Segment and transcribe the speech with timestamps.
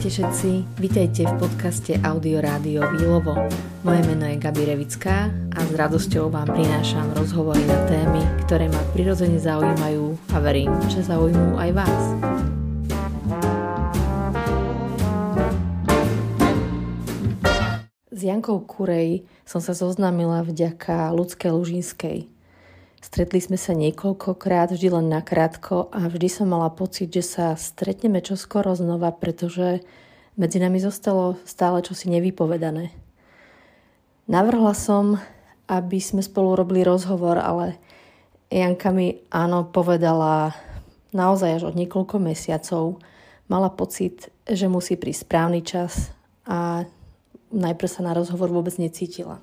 [0.00, 3.36] Ahojte všetci, vítajte v podcaste Audio Rádio Výlovo.
[3.84, 8.80] Moje meno je Gabi Revická a s radosťou vám prinášam rozhovory na témy, ktoré ma
[8.96, 12.02] prirodzene zaujímajú a verím, že zaujímujú aj vás.
[18.08, 22.39] S Jankou Kurej som sa zoznámila vďaka ľudskej Lužinskej.
[23.00, 28.20] Stretli sme sa niekoľkokrát, vždy len nakrátko a vždy som mala pocit, že sa stretneme
[28.20, 29.80] čoskoro znova, pretože
[30.36, 32.92] medzi nami zostalo stále čosi nevypovedané.
[34.28, 35.16] Navrhla som,
[35.64, 37.80] aby sme spolu robili rozhovor, ale
[38.52, 40.52] Janka mi áno povedala
[41.16, 43.00] naozaj až od niekoľko mesiacov.
[43.50, 46.12] Mala pocit, že musí prísť správny čas
[46.46, 46.86] a
[47.50, 49.42] najprv sa na rozhovor vôbec necítila.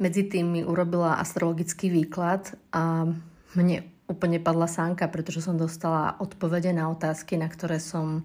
[0.00, 3.04] Medzi tým mi urobila astrologický výklad a
[3.52, 8.24] mne úplne padla sánka, pretože som dostala odpovede na otázky, na ktoré som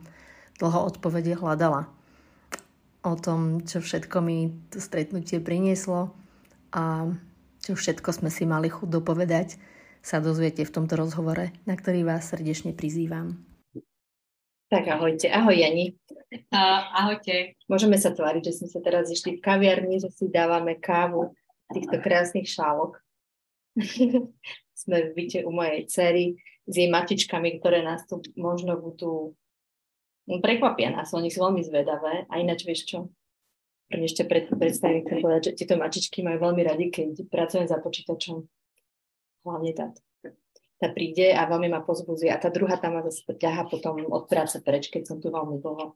[0.55, 1.91] dlho odpovede hľadala.
[3.03, 6.15] O tom, čo všetko mi to stretnutie prinieslo
[6.71, 7.11] a
[7.59, 9.59] čo všetko sme si mali chuť dopovedať,
[9.99, 13.35] sa dozviete v tomto rozhovore, na ktorý vás srdečne prizývam.
[14.71, 15.93] Tak ahojte, ahoj Jani.
[16.95, 17.59] Ahojte.
[17.69, 21.35] Môžeme sa tváriť, že sme sa teraz išli v kaviarni, že si dávame kávu
[21.73, 23.01] týchto krásnych šálok.
[24.75, 26.25] Sme v byte u mojej cery
[26.65, 29.37] s jej matičkami, ktoré nás tu možno budú
[30.27, 32.25] no, prekvapia nás, oni sú veľmi zvedavé.
[32.27, 32.99] A ináč vieš čo?
[33.85, 38.41] Ešte pred, predstavím, chcem povedať, že tieto mačičky majú veľmi radi, keď pracujem za počítačom.
[39.45, 39.93] Hlavne tá.
[40.75, 42.33] Tá príde a veľmi ma pozbudzuje.
[42.33, 45.61] A tá druhá tam ma zase ťaha potom od práce preč, keď som tu veľmi
[45.61, 45.95] dlho.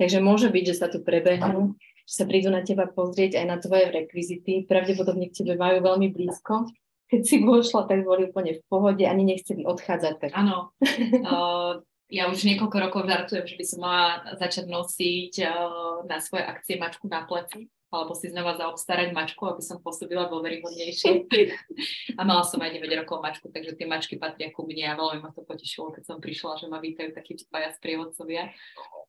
[0.00, 1.76] Takže môže byť, že sa tu prebehnú
[2.06, 4.64] že sa prídu na teba pozrieť aj na tvoje rekvizity.
[4.66, 6.68] Pravdepodobne k tebe majú veľmi blízko.
[7.12, 10.14] Keď si vošla, tak boli úplne v pohode, ani nechceli odchádzať.
[10.16, 10.30] Tak...
[10.32, 10.72] Áno.
[10.80, 11.80] uh,
[12.18, 14.08] ja už niekoľko rokov žartujem, že by som mala
[14.40, 19.60] začať nosiť uh, na svoje akcie mačku na pleci alebo si znova zaobstarať mačku, aby
[19.60, 21.28] som pôsobila dôveryhodnejšie.
[22.18, 25.20] a mala som aj 9 rokov mačku, takže tie mačky patria ku mne a veľmi
[25.20, 28.48] ma to potešilo, keď som prišla, že ma vítajú takí dvaja sprievodcovia.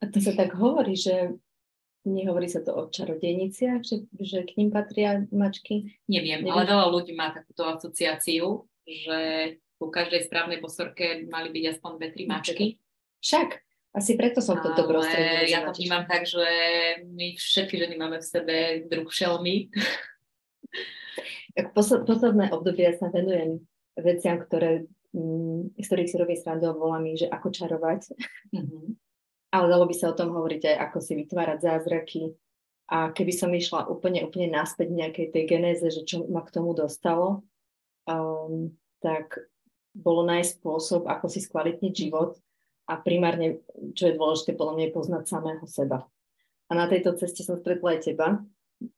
[0.04, 1.32] A to sa tak hovorí, že
[2.04, 5.96] Nehovorí sa to o čarodejniciach, že, že k ním patria mačky?
[6.12, 9.20] Neviem, Neviem, ale veľa ľudí má takúto asociáciu, že
[9.80, 12.66] u každej správnej posorke mali byť aspoň dve, tri mačky.
[13.24, 13.50] Však,
[13.96, 15.48] asi preto som toto prostredie.
[15.48, 16.44] Ja to vnímam tak, že
[17.08, 18.56] my všetky ženy máme v sebe
[18.92, 19.72] druh šelmy.
[21.72, 23.64] Posledné obdobie ja sa venujem
[23.96, 28.12] veciam, ktoré, mm, z ktorých si robím srandu a volám že ako čarovať.
[28.52, 29.04] Mm-hmm
[29.54, 32.34] ale dalo by sa o tom hovoriť aj, ako si vytvárať zázraky.
[32.90, 36.74] A keby som išla úplne, úplne naspäť nejakej tej genéze, že čo ma k tomu
[36.74, 37.46] dostalo,
[38.10, 39.46] um, tak
[39.94, 42.42] bolo nájsť spôsob, ako si skvalitniť život
[42.90, 43.62] a primárne,
[43.94, 46.04] čo je dôležité, podľa mňa je poznať samého seba.
[46.68, 48.42] A na tejto ceste som stretla aj teba.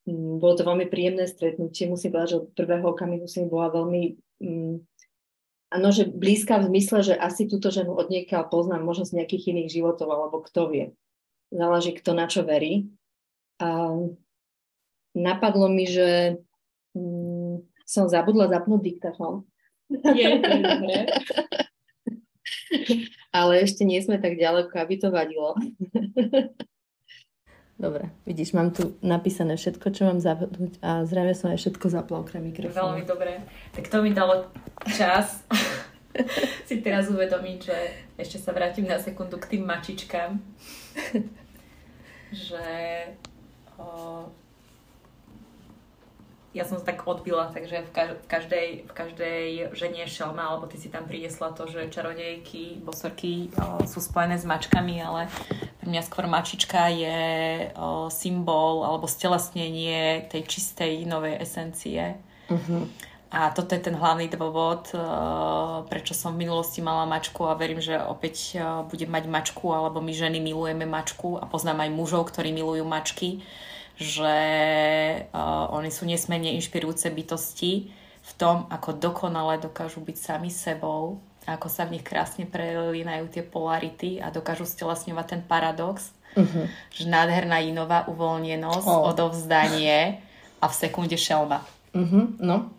[0.07, 1.91] Mm, bolo to veľmi príjemné stretnutie.
[1.91, 4.03] Musím povedať, že od prvého okamihu si bola veľmi
[4.41, 4.79] um,
[5.75, 9.51] Áno, že blízka v zmysle, že asi túto ženu od niekiaľ poznám, možno z nejakých
[9.51, 10.85] iných životov, alebo kto vie.
[11.51, 12.87] Záleží, kto na čo verí.
[13.59, 13.91] A
[15.11, 16.39] napadlo mi, že
[16.95, 19.43] mm, som zabudla zapnúť diktafón.
[19.91, 20.99] Je, je
[23.35, 25.59] Ale ešte nie sme tak ďaleko, aby to vadilo.
[27.75, 32.23] Dobre, vidíš, mám tu napísané všetko, čo mám zapnúť a zrejme som aj všetko zapla
[32.23, 32.71] okrem mikrofónu.
[32.71, 33.43] Veľmi dobre.
[33.75, 34.47] Tak to mi dalo
[34.95, 35.43] čas
[36.67, 37.77] si teraz uvedomiť, že
[38.15, 40.39] ešte sa vrátim na sekundu k tým mačičkám.
[42.47, 42.67] že
[43.75, 44.23] o,
[46.55, 47.91] ja som sa tak odbila, takže v,
[48.31, 49.41] každej, v každej
[49.75, 54.47] žene šelma, alebo ty si tam priniesla to, že čarodejky, bosorky o, sú spojené s
[54.47, 55.27] mačkami, ale
[55.83, 57.19] pre mňa skôr mačička je
[57.75, 62.15] o, symbol alebo stelesnenie tej čistej novej esencie.
[62.47, 62.87] Uh-huh.
[63.35, 64.95] A toto je ten hlavný dôvod,
[65.91, 70.13] prečo som v minulosti mala mačku a verím, že opäť budem mať mačku, alebo my
[70.15, 73.43] ženy milujeme mačku a poznám aj mužov, ktorí milujú mačky
[73.95, 74.37] že
[75.31, 77.89] uh, oni sú nesmierne inšpirujúce bytosti
[78.25, 83.43] v tom, ako dokonale dokážu byť sami sebou, ako sa v nich krásne prelínajú tie
[83.45, 86.65] polarity a dokážu stelesňovať ten paradox, uh-huh.
[86.89, 89.13] že nádherná inová uvoľnenosť, oh.
[89.13, 90.19] odovzdanie
[90.57, 91.61] a v sekunde šelba.
[91.93, 92.73] Uh-huh, no.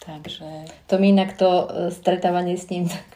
[0.00, 0.70] Takže...
[0.88, 3.15] To mi inak to e, stretávanie s ním tak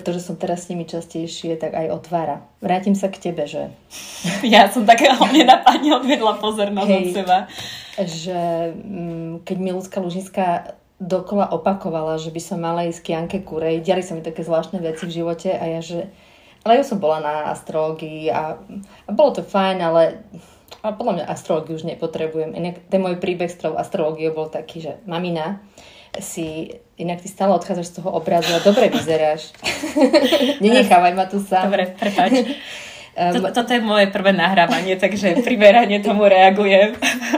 [0.00, 2.40] to, že som teraz s nimi častejšie, tak aj otvára.
[2.64, 3.68] Vrátim sa k tebe, že...
[4.48, 7.38] Ja som také nenapadne odvedla pozornosť Hej, od seba.
[8.00, 8.40] Že
[8.72, 10.72] mm, keď mi ľudská Lužinská
[11.02, 14.78] dokola opakovala, že by som mala ísť k Janke Kurej, diali sa mi také zvláštne
[14.78, 16.08] veci v živote a ja, že
[16.62, 18.54] ale ja som bola na astrologii a,
[19.06, 20.22] a bolo to fajn, ale
[20.82, 22.58] a podľa mňa astrológiu už nepotrebujem.
[22.58, 25.62] Inak ten môj príbeh s tou astrológiou bol taký, že mamina,
[26.20, 29.52] si, inak ty stále odchádzaš z toho obrazu a dobre vyzeráš.
[30.64, 31.72] Nenechávaj ma tu sám.
[31.72, 32.32] Dobre, prepáč.
[33.12, 36.96] Um, Toto je moje prvé nahrávanie, takže primerane tomu reagujem.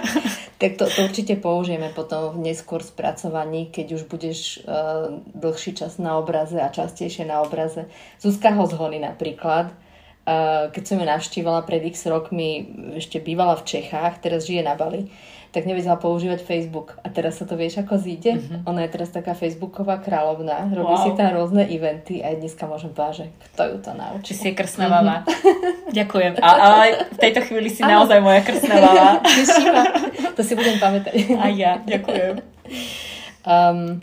[0.62, 5.98] tak to, to určite použijeme potom v neskôr spracovaní, keď už budeš uh, dlhší čas
[5.98, 7.90] na obraze a častejšie na obraze.
[8.22, 14.22] Zuzka Hozhony napríklad, uh, keď som ju navštívala pred x rokmi, ešte bývala v Čechách,
[14.22, 15.10] teraz žije na Bali,
[15.54, 16.98] tak nevedela používať Facebook.
[17.06, 18.42] A teraz sa to vieš, ako zíde?
[18.42, 18.66] Mm-hmm.
[18.66, 21.06] Ona je teraz taká Facebooková kráľovná, robí wow.
[21.06, 24.26] si tam rôzne eventy a dneska môžem povedať, že kto ju to naučí.
[24.26, 25.22] Či si je krsná mama.
[25.22, 25.94] Mm-hmm.
[26.02, 26.32] Ďakujem.
[26.42, 28.02] A, ale v tejto chvíli si ano.
[28.02, 29.08] naozaj moja krsná mama.
[30.36, 31.14] to si budem pamätať.
[31.38, 32.42] A ja, ďakujem.
[33.46, 34.02] Um,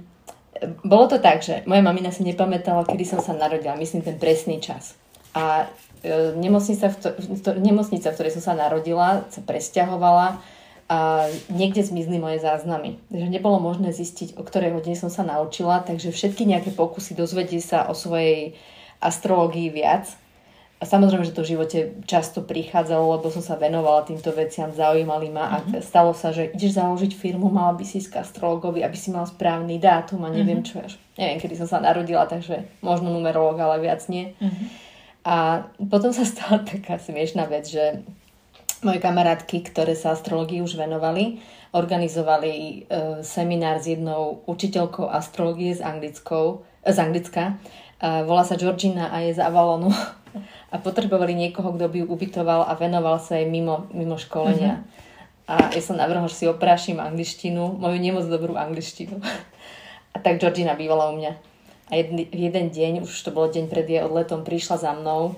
[0.87, 4.63] bolo to tak, že moja mamina si nepamätala, kedy som sa narodila, myslím ten presný
[4.63, 4.95] čas.
[5.35, 5.67] A
[6.05, 7.09] e, nemocnica, v to,
[7.41, 10.39] to, nemocnica, v ktorej som sa narodila, sa presťahovala
[10.91, 12.99] a niekde zmizli moje záznamy.
[13.07, 17.63] Takže nebolo možné zistiť, o ktorej hodine som sa naučila, takže všetky nejaké pokusy dozvedieť
[17.63, 18.59] sa o svojej
[18.99, 20.11] astrológii viac.
[20.81, 25.31] A samozrejme, že to v živote často prichádzalo, lebo som sa venovala týmto veciam, zaujímali
[25.31, 25.55] ma mm-hmm.
[25.55, 25.85] a mhm.
[25.85, 29.23] stalo sa, že ideš založiť firmu, mala by si ísť k astrologovi, aby si mal
[29.23, 30.75] správny dátum a neviem mm-hmm.
[30.75, 30.99] čo až.
[31.15, 34.35] Neviem, kedy som sa narodila, takže možno numerológ, ale viac nie.
[34.43, 34.67] Mm-hmm.
[35.23, 38.03] A potom sa stala taká smiešná vec, že
[38.81, 41.41] moje kamarátky, ktoré sa astrológii už venovali,
[41.71, 42.75] organizovali e,
[43.23, 47.43] seminár s jednou učiteľkou astrológie z, Anglickou, e, z Anglicka.
[48.01, 49.93] E, volá sa Georgina a je z Avalonu.
[50.71, 54.79] A potrebovali niekoho, kto by ju ubytoval a venoval sa jej mimo, mimo školenia.
[54.79, 55.51] Mm-hmm.
[55.51, 59.19] A ja som navrhol, že si oprášim angličtinu, moju nemoc dobrú angličtinu.
[60.15, 61.31] A tak Georgina bývala u mňa.
[61.91, 65.35] A jeden, jeden deň, už to bol deň pred jej odletom, prišla za mnou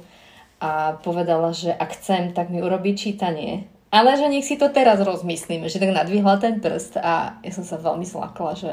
[0.64, 3.68] a povedala, že ak chcem, tak mi urobí čítanie.
[3.92, 7.68] Ale že nech si to teraz rozmyslíme, že tak nadvihla ten prst a ja som
[7.68, 8.72] sa veľmi zlakla, že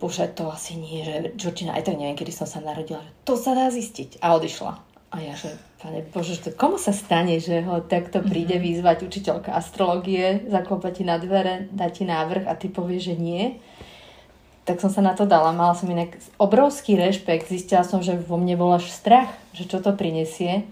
[0.00, 3.36] bože, to asi nie, že Georgina, aj tak neviem, kedy som sa narodila, že to
[3.36, 4.24] sa dá zistiť.
[4.24, 4.72] A odišla.
[5.14, 8.66] A ja, že pane bože, to komu sa stane, že ho takto príde mm-hmm.
[8.66, 13.44] vyzvať učiteľka astrologie, zaklopa ti na dvere, dá ti návrh a ty povieš, že nie
[14.64, 15.52] tak som sa na to dala.
[15.52, 17.52] Mala som inak obrovský rešpekt.
[17.52, 20.64] Zistila som, že vo mne bol až strach, že čo to prinesie.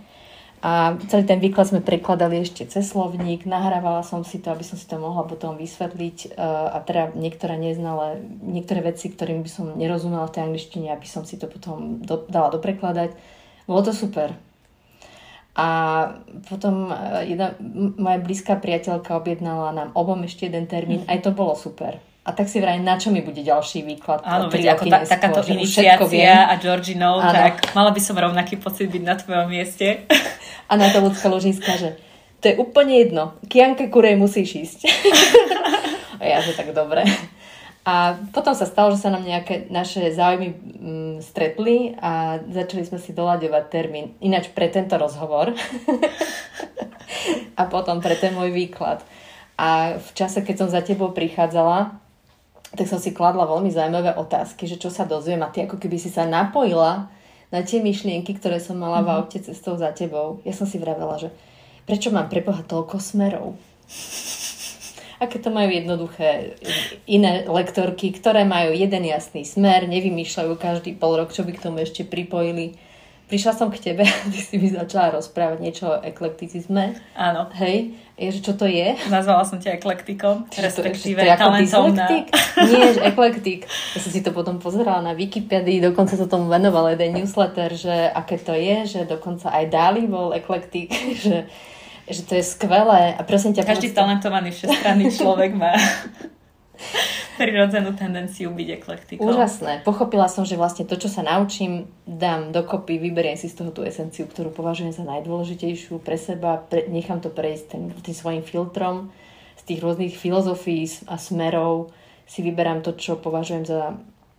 [0.63, 4.79] A celý ten výklad sme prekladali ešte cez slovník, nahrávala som si to, aby som
[4.79, 10.23] si to mohla potom vysvetliť a teda niektoré neznala, niektoré veci, ktorým by som nerozumela
[10.31, 13.11] v tej angličtine, aby som si to potom do, dala doprekladať.
[13.67, 14.39] Bolo to super.
[15.59, 15.67] A
[16.47, 17.59] potom e, jedna
[17.99, 22.47] moja blízka priateľka objednala nám obom ešte jeden termín, aj to bolo super a tak
[22.47, 24.23] si vraj, na čo mi bude ďalší výklad?
[24.23, 29.03] Áno, veď ako ta, takáto iniciácia a Georginou, tak mala by som rovnaký pocit byť
[29.03, 30.07] na tvojom mieste.
[30.71, 32.01] A na to ľudská ložiska, že
[32.41, 33.37] to je úplne jedno.
[33.45, 34.81] Kianke Kurej musíš ísť.
[36.23, 37.05] a ja, že tak dobre.
[37.87, 42.99] A potom sa stalo, že sa nám nejaké naše záujmy mm, stretli a začali sme
[42.99, 44.17] si doľaďovať termín.
[44.19, 45.55] Ináč pre tento rozhovor.
[47.61, 49.07] a potom pre ten môj výklad.
[49.55, 52.02] A v čase, keď som za tebou prichádzala,
[52.73, 56.01] tak som si kladla veľmi zaujímavé otázky, že čo sa dozviem a ty ako keby
[56.01, 57.13] si sa napojila
[57.53, 59.07] na tie myšlienky, ktoré som mala mm-hmm.
[59.07, 59.19] v mhm.
[59.21, 60.41] aute cestou za tebou.
[60.49, 61.29] Ja som si vravela, že
[61.85, 63.61] prečo mám preboha toľko smerov?
[65.23, 66.59] Aké to majú jednoduché
[67.07, 71.79] iné lektorky, ktoré majú jeden jasný smer, nevymýšľajú každý pol rok, čo by k tomu
[71.87, 72.75] ešte pripojili
[73.33, 76.93] prišla som k tebe a ty si mi začala rozprávať niečo o eklekticizme.
[77.17, 77.49] Áno.
[77.57, 78.93] Hej, že čo to je?
[79.09, 82.29] Nazvala som ťa eklektikom, respektíve to, talentom na...
[82.61, 83.65] Nie, že eklektik.
[83.97, 88.13] Ja som si to potom pozerala na Wikipedii, dokonca sa tomu venoval jeden newsletter, že
[88.13, 90.93] aké to je, že dokonca aj Dali bol eklektik,
[91.25, 91.49] že,
[92.05, 93.17] že to je skvelé.
[93.17, 93.65] A prosím ťa...
[93.65, 95.73] Každý talentovaný všestranný človek má
[97.41, 99.25] prirodzenú tendenciu byť eklektikou.
[99.25, 99.85] Úžasné.
[99.87, 103.87] Pochopila som, že vlastne to, čo sa naučím, dám dokopy, vyberiem si z toho tú
[103.87, 109.15] esenciu, ktorú považujem za najdôležitejšiu pre seba, pre, nechám to prejsť tým, tým svojim filtrom
[109.57, 111.95] z tých rôznych filozofií a smerov
[112.27, 113.95] si vyberám to, čo považujem za,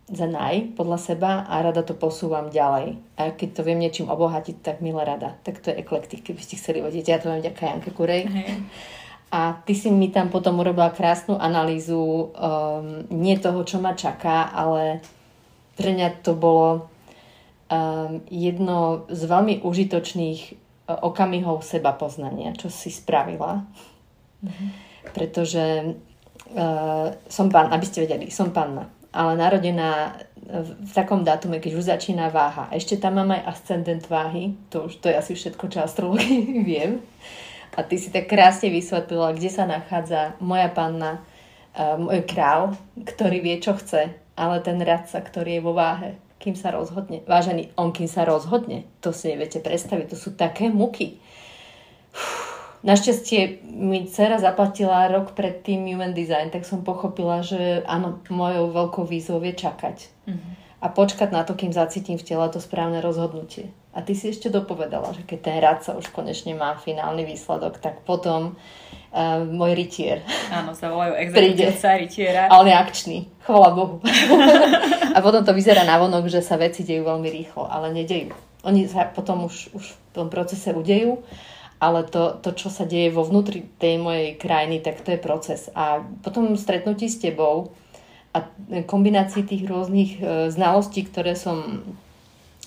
[0.10, 3.00] za naj podľa seba a rada to posúvam ďalej.
[3.16, 5.38] A keď to viem niečím obohatiť, tak milé rada.
[5.46, 7.06] Tak to je eklektik, keby ste chceli vedieť.
[7.08, 8.28] Ja to viem ďaká Janke Kurej.
[8.28, 8.66] Hey.
[9.34, 12.30] A ty si mi tam potom urobila krásnu analýzu um,
[13.10, 15.02] nie toho, čo ma čaká, ale
[15.74, 16.86] pre mňa to bolo
[17.66, 23.66] um, jedno z veľmi užitočných uh, okamihov seba poznania, čo si spravila.
[24.46, 24.70] Mm-hmm.
[25.18, 25.98] Pretože
[26.54, 30.14] uh, som pán, aby ste vedeli, som panna, ale narodená
[30.62, 32.68] v takom dátume, keď už začína váha.
[32.76, 37.00] Ešte tam mám aj ascendent váhy, to už to je asi všetko, čo astrologii viem.
[37.74, 41.26] A ty si tak krásne vysvetlila, kde sa nachádza moja panna,
[41.74, 46.70] môj král, ktorý vie, čo chce, ale ten radca, ktorý je vo váhe, kým sa
[46.70, 47.26] rozhodne.
[47.26, 51.18] Vážený, on kým sa rozhodne, to si neviete predstaviť, to sú také muky.
[52.84, 58.76] Našťastie mi dcera zaplatila rok pred tým Human Design, tak som pochopila, že áno, mojou
[58.76, 59.98] veľkou výzvou je čakať.
[60.30, 60.52] Uh-huh.
[60.84, 63.72] A počkať na to, kým zacítim v tele to správne rozhodnutie.
[63.94, 68.02] A ty si ešte dopovedala, že keď ten sa už konečne má finálny výsledok, tak
[68.02, 70.26] potom uh, môj rytier.
[70.50, 72.50] Áno, sa volajú exekutívca rytiera.
[72.50, 74.02] Ale akčný, chvala Bohu.
[75.16, 78.34] a potom to vyzerá na vonok, že sa veci dejú veľmi rýchlo, ale nedejú.
[78.66, 81.22] Oni sa potom už, už v tom procese udejú
[81.84, 85.68] ale to, to, čo sa deje vo vnútri tej mojej krajiny, tak to je proces.
[85.76, 87.76] A potom stretnutí s tebou
[88.32, 88.48] a
[88.88, 91.84] kombinácii tých rôznych e, znalostí, ktoré som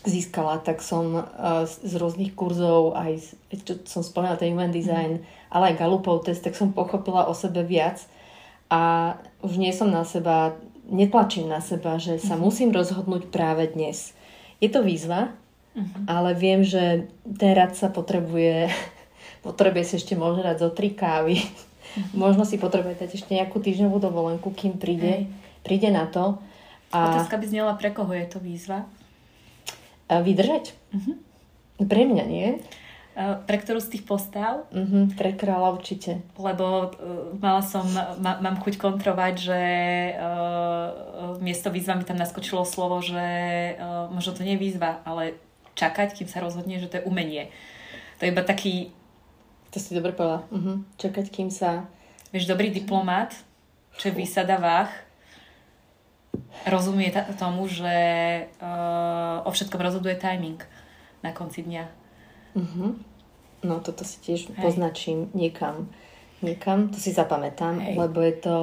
[0.07, 1.23] získala, tak som e,
[1.67, 3.37] z rôznych kurzov, aj
[3.67, 7.67] čo som spomínala, ten human design, ale aj Galupov test, tak som pochopila o sebe
[7.67, 8.01] viac
[8.71, 10.55] a už nie som na seba,
[10.87, 12.43] netlačím na seba, že sa mhm.
[12.43, 14.15] musím rozhodnúť práve dnes.
[14.57, 15.37] Je to výzva,
[15.77, 16.09] uh-huh.
[16.09, 18.73] ale viem, že ten rad sa potrebuje
[19.47, 21.39] potrebuje si ešte možno dať zo tri kávy.
[21.97, 22.19] Mm-hmm.
[22.19, 25.33] možno si potrebuje dať ešte nejakú týždňovú dovolenku, kým príde,
[25.65, 26.37] príde na to.
[26.93, 27.17] A...
[27.17, 28.85] Otázka by znela, pre koho je to výzva?
[30.07, 30.75] A vydržať.
[30.95, 31.17] Mm-hmm.
[31.87, 32.49] Pre mňa nie.
[33.17, 34.69] Pre ktorú z tých postav?
[34.77, 36.21] Uh-huh, pre kráľa určite.
[36.37, 37.89] Lebo uh, mala som,
[38.21, 39.61] ma, mám chuť kontrovať, že
[40.13, 43.25] uh, miesto výzva mi tam naskočilo slovo, že
[43.81, 45.33] uh, možno to nie je výzva, ale
[45.81, 47.49] čakať, kým sa rozhodne, že to je umenie.
[48.21, 48.93] To je iba taký
[49.77, 50.49] to si dobre povedala.
[50.49, 50.81] Uh-huh.
[50.97, 51.85] Čakať, kým sa...
[52.33, 53.37] Vieš, dobrý diplomát,
[54.01, 54.89] čo je výsada váh,
[56.67, 57.95] rozumie t- tomu, že
[58.59, 60.59] uh, o všetkom rozhoduje timing
[61.23, 61.85] na konci dňa.
[62.59, 62.99] Uh-huh.
[63.63, 64.63] No toto si tiež Hej.
[64.63, 65.89] poznačím niekam.
[66.45, 67.95] Niekam, to si zapamätám, Hej.
[67.97, 68.57] lebo je to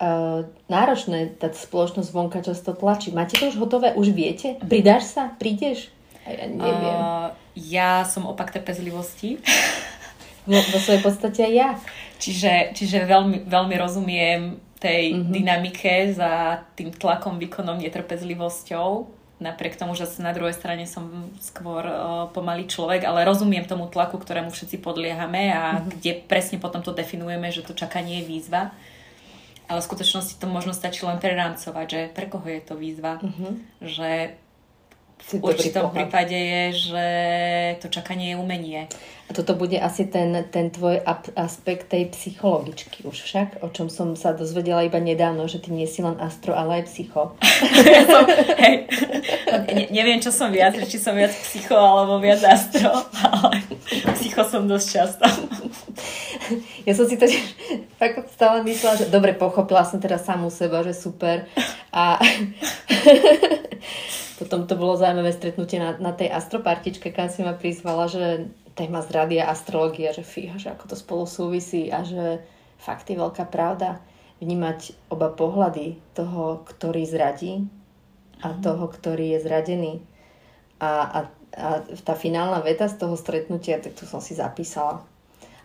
[0.00, 3.12] uh, náročné, tá spoločnosť vonka často tlačí.
[3.12, 3.92] Máte to už hotové?
[3.92, 4.56] Už viete?
[4.62, 5.34] Pridáš sa?
[5.36, 5.92] Prídeš?
[6.24, 6.98] Ja neviem.
[6.98, 9.38] Uh, ja som opak trpezlivosti.
[10.48, 11.70] vo, vo svojej podstate aj ja.
[12.22, 15.32] Čiže, čiže veľmi, veľmi rozumiem tej mm-hmm.
[15.32, 19.08] dynamike za tým tlakom, výkonom, netrpezlivosťou.
[19.36, 24.16] Napriek tomu, že na druhej strane som skôr uh, pomalý človek, ale rozumiem tomu tlaku,
[24.16, 25.88] ktorému všetci podliehame a mm-hmm.
[26.00, 28.72] kde presne potom to definujeme, že to čakanie je výzva.
[29.66, 33.18] Ale v skutočnosti to možno stačí len prerámcovať, že pre koho je to výzva.
[33.20, 33.52] Mm-hmm.
[33.82, 34.10] Že
[35.16, 37.06] v určitom prípade je, že
[37.82, 38.80] to čakanie je umenie.
[39.26, 41.02] A toto bude asi ten, ten tvoj
[41.34, 45.90] aspekt tej psychologičky už však, o čom som sa dozvedela iba nedávno, že ty nie
[45.90, 47.34] si len astro, ale aj psycho.
[47.90, 48.22] ja som,
[48.62, 48.86] hej,
[49.74, 53.66] ne, neviem, čo som viac, či som viac psycho alebo viac astro, ale
[54.14, 55.26] psycho som dosť často.
[56.86, 57.26] Ja som si to
[57.98, 61.50] tak stále myslela, že dobre, pochopila som teda samú seba, že super.
[61.90, 62.22] A
[64.36, 69.00] potom to bolo zaujímavé stretnutie na, na tej astropartičke, kam si ma prizvala, že téma
[69.00, 72.44] zrady a astrológia, že fíha, že ako to spolu súvisí a že
[72.76, 74.04] fakt je veľká pravda
[74.36, 77.64] vnímať oba pohľady toho, ktorý zradí
[78.44, 78.60] a mm.
[78.60, 79.92] toho, ktorý je zradený.
[80.76, 81.18] A, a,
[81.56, 81.68] a
[82.04, 85.00] tá finálna veta z toho stretnutia, tak tu som si zapísala.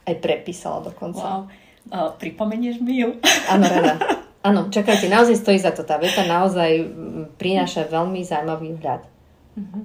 [0.07, 1.43] Aj prepísala dokonca.
[1.43, 1.51] Wow.
[1.91, 3.19] Uh, pripomenieš mi ju?
[3.51, 3.99] Áno, rada.
[4.41, 5.85] Áno, čakajte, naozaj stojí za to.
[5.85, 6.81] Tá veta naozaj
[7.37, 9.01] prináša veľmi zaujímavý vhľad.
[9.59, 9.83] Mm-hmm.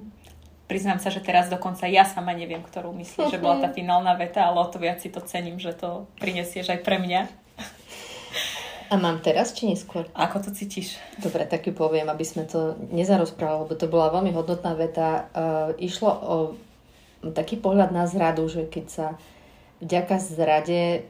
[0.67, 4.47] Priznám sa, že teraz dokonca ja sama neviem, ktorú myslí, že bola tá finálna veta,
[4.47, 7.47] ale o to viac si to cením, že to prinesieš aj pre mňa.
[8.87, 10.07] A mám teraz, či neskôr?
[10.15, 10.95] Ako to cítiš?
[11.19, 15.27] Dobre, tak ju poviem, aby sme to nezarozprávali, lebo to bola veľmi hodnotná veta.
[15.35, 16.35] Uh, išlo o
[17.35, 19.07] taký pohľad na zradu, že keď sa
[19.83, 21.03] vďaka zrade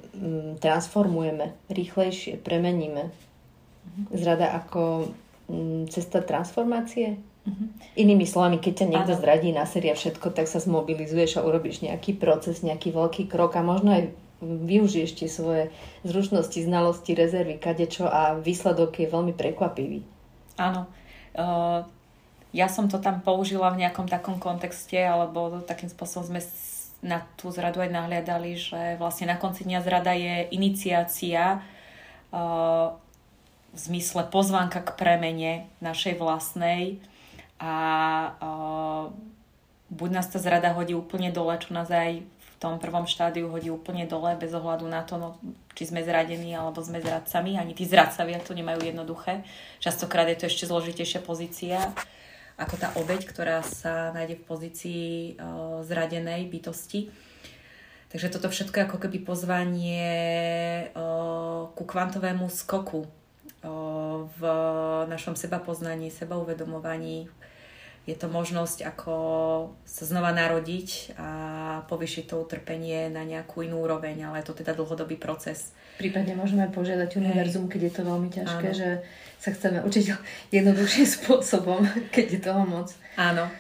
[0.60, 3.14] transformujeme, rýchlejšie, premeníme.
[3.94, 4.04] Mhm.
[4.12, 5.14] Zrada ako
[5.88, 7.72] cesta transformácie, Uh-huh.
[7.96, 9.22] Inými slovami, keď ťa niekto ano.
[9.24, 13.64] zradí na séria všetko, tak sa zmobilizuješ a urobíš nejaký proces, nejaký veľký krok a
[13.64, 14.12] možno aj
[14.44, 15.64] využiješ tie svoje
[16.04, 20.04] zručnosti, znalosti, rezervy, kadečo a výsledok je veľmi prekvapivý.
[20.60, 20.92] Áno.
[21.32, 21.88] Uh,
[22.52, 26.42] ja som to tam použila v nejakom takom kontexte, alebo takým spôsobom sme
[27.00, 31.64] na tú zradu aj nahliadali, že vlastne na konci dňa zrada je iniciácia
[32.36, 32.92] uh,
[33.78, 36.98] v zmysle pozvánka k premene našej vlastnej,
[37.58, 37.74] a
[38.38, 39.06] uh,
[39.90, 43.70] buď nás tá zrada hodí úplne dole, čo nás aj v tom prvom štádiu hodí
[43.70, 45.38] úplne dole bez ohľadu na to, no,
[45.78, 47.58] či sme zradení alebo sme zradcami.
[47.58, 49.46] Ani tí zradcavia to nemajú jednoduché.
[49.82, 51.82] Častokrát je to ešte zložitejšia pozícia
[52.58, 55.06] ako tá obeď, ktorá sa nájde v pozícii
[55.38, 57.14] uh, zradenej bytosti.
[58.10, 60.10] Takže toto všetko je ako keby pozvanie
[60.94, 63.06] uh, ku kvantovému skoku
[63.62, 64.42] v
[65.10, 67.30] našom seba poznaní, seba uvedomovaní,
[68.08, 69.16] je to možnosť, ako
[69.84, 71.30] sa znova narodiť a
[71.92, 75.76] povyšiť to utrpenie na nejakú inú úroveň, ale je to teda dlhodobý proces.
[76.00, 78.80] Prípadne môžeme požiadať univerzum, keď je to veľmi ťažké, Áno.
[78.80, 78.90] že
[79.44, 80.06] sa chceme učiť
[80.56, 81.84] jednoduchším spôsobom,
[82.16, 82.96] keď je toho moc.
[83.20, 83.52] Áno.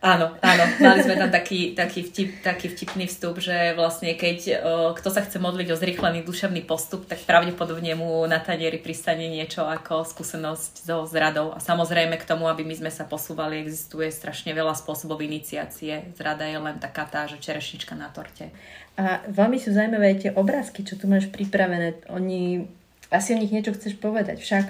[0.00, 0.64] Áno, áno.
[0.80, 4.52] Mali sme tam taký, taký, vtip, taký vtipný vstup, že vlastne keď o,
[4.96, 9.68] kto sa chce modliť o zrýchlený duševný postup, tak pravdepodobne mu na tanieri pristane niečo
[9.68, 11.52] ako skúsenosť so zradou.
[11.52, 16.16] A samozrejme k tomu, aby my sme sa posúvali, existuje strašne veľa spôsobov iniciácie.
[16.16, 18.48] Zrada je len taká tá, že čerešnička na torte.
[18.96, 22.08] A veľmi sú zaujímavé tie obrázky, čo tu máš pripravené.
[22.08, 22.64] Oni,
[23.12, 24.64] asi o nich niečo chceš povedať však?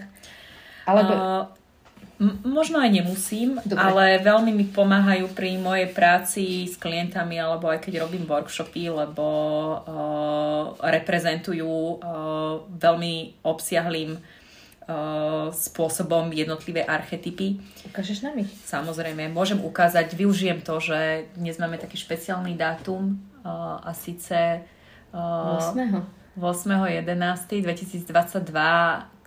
[0.90, 1.14] Alebo...
[1.14, 1.59] Uh,
[2.44, 3.80] možno aj nemusím, Dobre.
[3.80, 9.24] ale veľmi mi pomáhajú pri mojej práci s klientami alebo aj keď robím workshopy, lebo
[9.24, 11.96] uh, reprezentujú uh,
[12.76, 17.56] veľmi obsiahlým uh, spôsobom jednotlivé archetypy.
[17.88, 18.52] Ukážeš nám ich?
[18.68, 24.60] Samozrejme, môžem ukázať, využijem to, že dnes máme taký špeciálny dátum uh, a síce
[25.16, 26.20] uh, 8.
[26.38, 29.19] 8.11.2022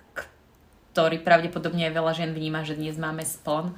[0.94, 3.74] ktorý pravdepodobne aj veľa žien vníma, že dnes máme spln,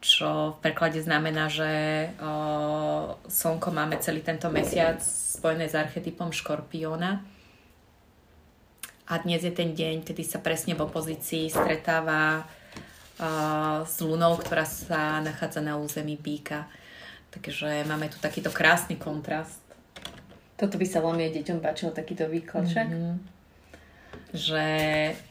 [0.00, 1.68] čo v preklade znamená, že
[2.16, 7.20] o, slnko máme celý tento mesiac spojené s archetypom škorpióna.
[9.06, 12.44] A dnes je ten deň, kedy sa presne v opozícii stretáva o,
[13.84, 16.64] s lunou, ktorá sa nachádza na území býka.
[17.28, 19.60] Takže máme tu takýto krásny kontrast.
[20.56, 23.35] Toto by sa veľmi deťom páčilo, takýto výklad, mm-hmm
[24.34, 24.64] že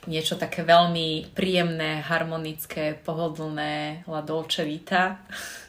[0.10, 4.22] niečo také veľmi príjemné, harmonické, pohodlné, la
[4.66, 5.20] vita.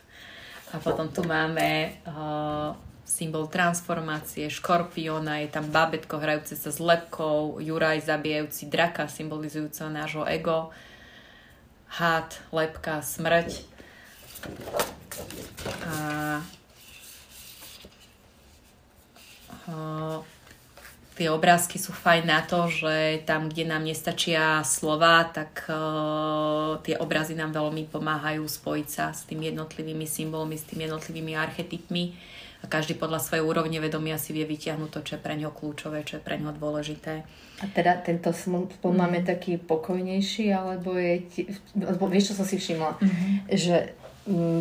[0.75, 2.75] A potom tu máme uh,
[3.07, 10.27] symbol transformácie, škorpiona, je tam babetko hrajúce sa s lepkou, Juraj zabijajúci draka, symbolizujúceho nášho
[10.27, 10.75] ego,
[11.87, 13.63] had, lepka, smrť.
[15.87, 15.95] A
[19.71, 20.36] uh,
[21.17, 27.01] tie obrázky sú fajn na to, že tam, kde nám nestačia slova, tak uh, tie
[27.01, 32.13] obrazy nám veľmi pomáhajú spojiť sa s tými jednotlivými symbolmi, s tými jednotlivými archetypmi
[32.61, 36.05] a každý podľa svojej úrovne vedomia si vie vytiahnuť to, čo je pre ňo kľúčové,
[36.05, 37.25] čo je pre ňo dôležité.
[37.61, 38.85] A teda tento mm.
[38.85, 41.25] máme taký pokojnejší, alebo je...
[41.73, 43.01] Lebo vieš, čo som si všimla?
[43.01, 43.33] Mm-hmm.
[43.49, 44.06] Že Mm,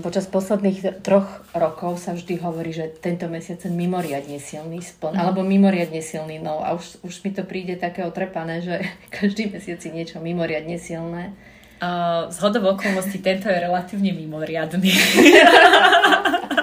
[0.05, 1.25] počas posledných troch
[1.57, 5.21] rokov sa vždy hovorí, že tento mesiac je mimoriadne silný spln, mm.
[5.21, 8.85] alebo mimoriadne silný no a už, už mi to príde také otrepané, že
[9.17, 11.33] každý mesiac je niečo mimoriadne silné.
[11.75, 14.95] Uh, z hodov okolností tento je relatívne mimoriadný.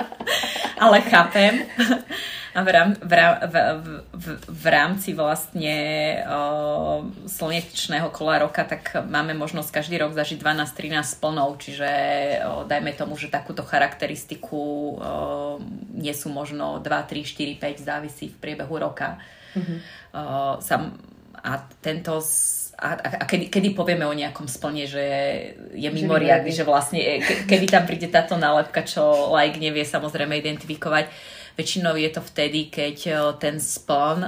[0.83, 1.69] Ale chápem
[2.53, 3.12] a v, rám, v,
[3.49, 3.57] v,
[4.12, 5.77] v, v rámci vlastne
[6.29, 11.88] o, slnečného kola roka, tak máme možnosť každý rok zažiť 12-13 splnov, čiže
[12.45, 14.97] o, dajme tomu, že takúto charakteristiku o,
[15.97, 19.17] nie sú možno 2, 3, 4, 5, závisí v priebehu roka.
[19.57, 19.79] Mm-hmm.
[20.12, 21.01] O, sam,
[21.41, 22.21] a tento
[22.83, 25.05] a, a, kedy, kedy povieme o nejakom splne, že
[25.73, 31.09] je mimoriadný, že vlastne ke, kedy tam príde táto nálepka, čo like nevie samozrejme identifikovať
[31.53, 32.97] Väčšinou je to vtedy, keď
[33.37, 34.25] ten spon,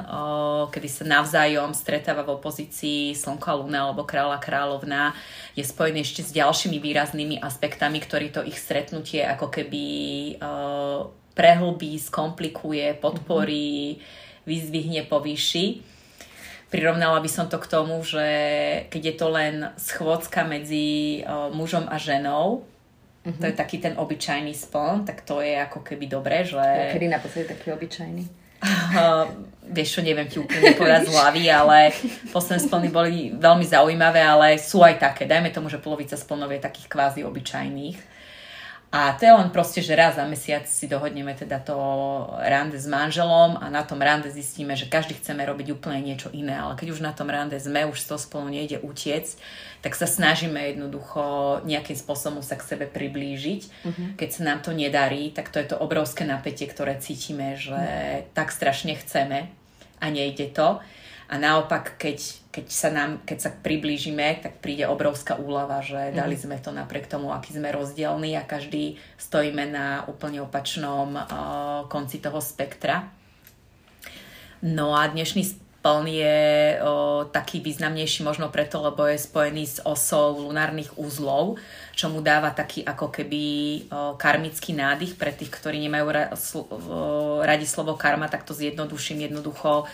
[0.69, 5.17] kedy sa navzájom stretáva v opozícii Slnko a Luna alebo kráľa kráľovná,
[5.57, 9.85] je spojený ešte s ďalšími výraznými aspektami, ktorý to ich stretnutie ako keby
[11.33, 14.05] prehlbí, skomplikuje, podporí,
[14.45, 15.81] vyzdvihne, povýši.
[16.69, 18.27] Prirovnala by som to k tomu, že
[18.93, 21.25] keď je to len schôdzka medzi
[21.57, 22.69] mužom a ženou,
[23.25, 23.41] Uh-huh.
[23.41, 26.61] To je taký ten obyčajný spln, tak to je ako keby dobré, že...
[26.93, 28.25] Kedy naposledy taký obyčajný?
[28.95, 29.29] Uh,
[29.69, 31.93] vieš čo, neviem ti úplne povedať z hlavy, ale
[32.33, 35.29] posledné splny boli veľmi zaujímavé, ale sú aj také.
[35.29, 38.14] Dajme tomu, že polovica splnov je takých kvázi obyčajných.
[38.95, 41.75] A to je len proste, že raz za mesiac si dohodneme teda to
[42.39, 46.55] rande s manželom a na tom rande zistíme, že každý chceme robiť úplne niečo iné,
[46.55, 49.35] ale keď už na tom rande sme, už toho spolu nejde utiecť,
[49.83, 53.61] tak sa snažíme jednoducho nejakým spôsobom sa k sebe priblížiť.
[53.67, 54.09] Uh-huh.
[54.15, 58.31] Keď sa nám to nedarí, tak to je to obrovské napätie, ktoré cítime, že uh-huh.
[58.31, 59.51] tak strašne chceme
[59.99, 60.79] a nejde to.
[61.25, 62.21] A naopak, keď,
[62.53, 66.17] keď, sa nám, keď sa priblížime, tak príde obrovská úlava, že mm.
[66.17, 71.25] dali sme to napriek tomu, aký sme rozdielni a každý stojíme na úplne opačnom uh,
[71.89, 73.09] konci toho spektra.
[74.65, 76.41] No a dnešný pln je
[76.81, 81.61] o, taký významnejší možno preto, lebo je spojený s osou lunárnych úzlov,
[81.93, 86.65] čo mu dáva taký ako keby o, karmický nádych pre tých, ktorí nemajú ra, sl,
[86.65, 89.85] o, radi slovo karma, tak to zjednoduším jednoducho.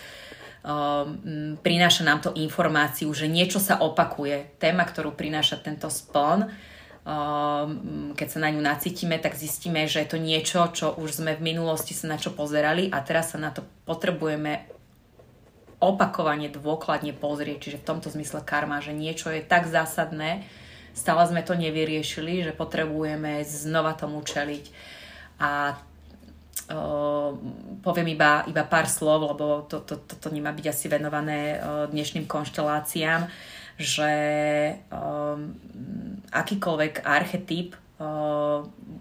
[0.61, 4.61] O, m, prináša nám to informáciu, že niečo sa opakuje.
[4.61, 6.53] Téma, ktorú prináša tento spln,
[8.13, 11.43] keď sa na ňu nacítime, tak zistíme, že je to niečo, čo už sme v
[11.43, 14.69] minulosti sa na čo pozerali a teraz sa na to potrebujeme
[15.81, 20.45] opakovane dôkladne pozrieť, čiže v tomto zmysle karma, že niečo je tak zásadné,
[20.93, 24.65] stále sme to nevyriešili, že potrebujeme znova tomu čeliť.
[25.41, 25.81] A
[26.73, 27.37] uh,
[27.83, 31.87] poviem iba, iba pár slov, lebo to, to, to, to nemá byť asi venované uh,
[31.91, 33.31] dnešným konšteláciám,
[33.81, 34.13] že
[34.93, 35.57] um,
[36.29, 37.81] akýkoľvek archetyp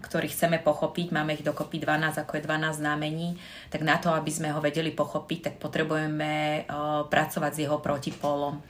[0.00, 3.40] ktorý chceme pochopiť, máme ich dokopy 12, ako je 12 znamení,
[3.72, 6.64] tak na to, aby sme ho vedeli pochopiť, tak potrebujeme
[7.08, 8.60] pracovať s jeho protipólom.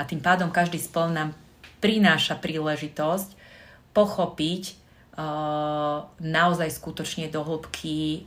[0.00, 1.36] A tým pádom každý spol nám
[1.84, 3.36] prináša príležitosť
[3.92, 4.62] pochopiť
[6.18, 8.26] naozaj skutočne do hĺbky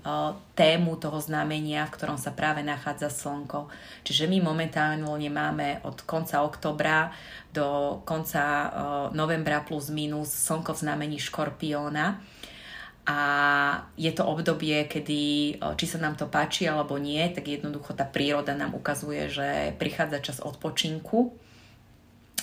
[0.56, 3.68] tému toho znamenia, v ktorom sa práve nachádza Slnko.
[4.08, 7.12] Čiže my momentálne máme od konca oktobra
[7.52, 8.72] do konca
[9.12, 12.24] novembra plus minus Slnko v znamení Škorpióna.
[13.08, 13.20] A
[13.96, 18.52] je to obdobie, kedy, či sa nám to páči alebo nie, tak jednoducho tá príroda
[18.52, 21.47] nám ukazuje, že prichádza čas odpočinku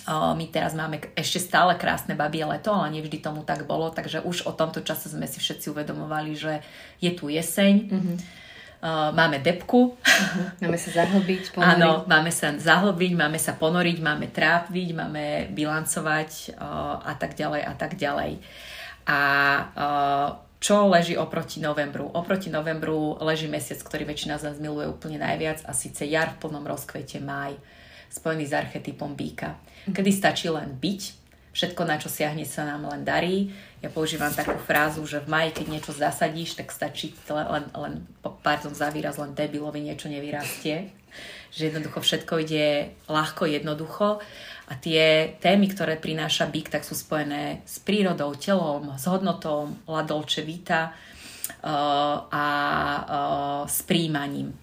[0.08, 4.44] my teraz máme ešte stále krásne babie leto, ale nevždy tomu tak bolo, takže už
[4.44, 6.60] o tomto čase sme si všetci uvedomovali, že
[7.00, 8.16] je tu jeseň, mm-hmm.
[9.16, 9.96] máme depku.
[9.96, 10.46] Uh-huh.
[10.60, 11.72] Máme sa zahlbiť, ponoriť.
[11.80, 15.24] Áno, máme sa zahlbiť, máme sa ponoriť, máme trápiť, máme
[15.56, 16.60] bilancovať
[17.00, 18.44] a tak ďalej a tak ďalej.
[19.08, 19.20] A
[20.60, 22.08] čo leží oproti novembru?
[22.12, 26.40] Oproti novembru leží mesiac, ktorý väčšina z nás miluje úplne najviac a síce jar v
[26.44, 27.56] plnom rozkvete maj
[28.14, 29.58] spojený s archetypom býka.
[29.84, 31.00] Kedy stačí len byť,
[31.52, 33.52] všetko na čo siahne sa nám len darí.
[33.84, 37.94] Ja používam takú frázu, že v maji, keď niečo zasadíš, tak stačí len, len,
[38.40, 40.88] pardon za výraz, len debilovi niečo nevyrastie.
[41.54, 44.18] Že jednoducho všetko ide ľahko, jednoducho.
[44.64, 50.02] A tie témy, ktoré prináša byk, tak sú spojené s prírodou, telom, s hodnotou, la
[50.02, 52.46] dolce vita uh, a
[53.04, 54.56] uh, s príjmaním.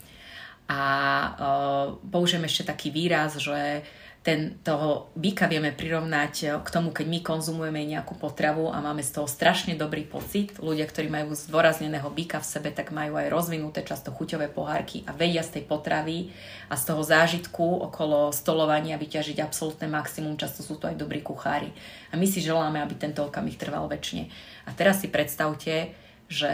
[0.65, 3.85] A uh, použijem ešte taký výraz, že
[4.21, 9.01] ten, toho býka vieme prirovnať e, k tomu, keď my konzumujeme nejakú potravu a máme
[9.01, 10.53] z toho strašne dobrý pocit.
[10.61, 15.11] Ľudia, ktorí majú zdôrazneného býka v sebe, tak majú aj rozvinuté často chuťové pohárky a
[15.17, 16.29] vedia z tej potravy
[16.69, 20.37] a z toho zážitku okolo stolovania vyťažiť absolútne maximum.
[20.37, 21.73] Často sú to aj dobrí kuchári.
[22.13, 24.29] A my si želáme, aby tento okamih trval väčšine.
[24.69, 25.97] A teraz si predstavte,
[26.29, 26.53] že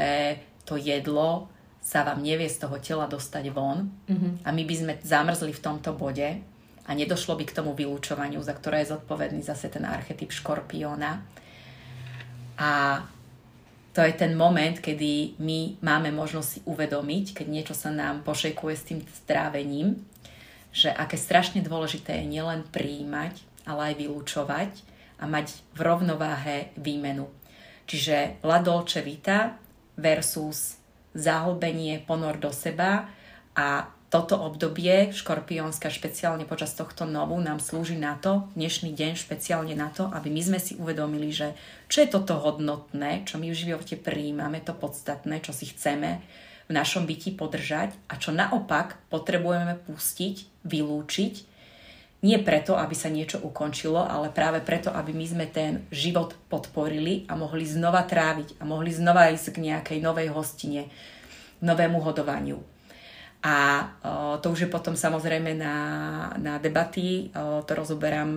[0.63, 1.51] to jedlo
[1.83, 4.43] sa vám nevie z toho tela dostať von mm-hmm.
[4.43, 6.43] a my by sme zamrzli v tomto bode
[6.87, 11.19] a nedošlo by k tomu vylúčovaniu, za ktoré je zodpovedný zase ten archetyp škorpióna.
[12.57, 13.03] A
[13.91, 18.75] to je ten moment, kedy my máme možnosť si uvedomiť, keď niečo sa nám pošejkuje
[18.77, 19.99] s tým strávením,
[20.71, 24.71] že aké strašne dôležité je nielen prijímať, ale aj vylúčovať
[25.17, 27.27] a mať v rovnováhe výmenu.
[27.89, 29.57] Čiže la dolce vita
[29.97, 30.77] versus
[31.17, 33.09] zahlbenie, ponor do seba
[33.57, 39.75] a toto obdobie škorpiónska špeciálne počas tohto novu nám slúži na to, dnešný deň špeciálne
[39.75, 41.51] na to, aby my sme si uvedomili, že
[41.91, 46.23] čo je toto hodnotné, čo my v živote prijímame, to podstatné, čo si chceme
[46.67, 51.33] v našom byti podržať a čo naopak potrebujeme pustiť, vylúčiť,
[52.17, 57.27] nie preto, aby sa niečo ukončilo, ale práve preto, aby my sme ten život podporili
[57.29, 60.89] a mohli znova tráviť a mohli znova ísť k nejakej novej hostine,
[61.61, 62.76] novému hodovaniu.
[63.45, 63.89] A
[64.41, 65.75] to už je potom samozrejme na,
[66.41, 68.29] na debaty, to rozoberám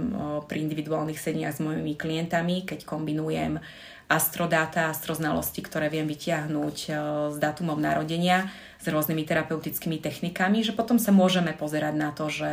[0.44, 3.58] pri individuálnych sedeniach s mojimi klientami, keď kombinujem
[4.10, 6.76] astrodáta, astroznalosti, ktoré viem vytiahnuť
[7.32, 12.52] s dátumom narodenia, s rôznymi terapeutickými technikami, že potom sa môžeme pozerať na to, že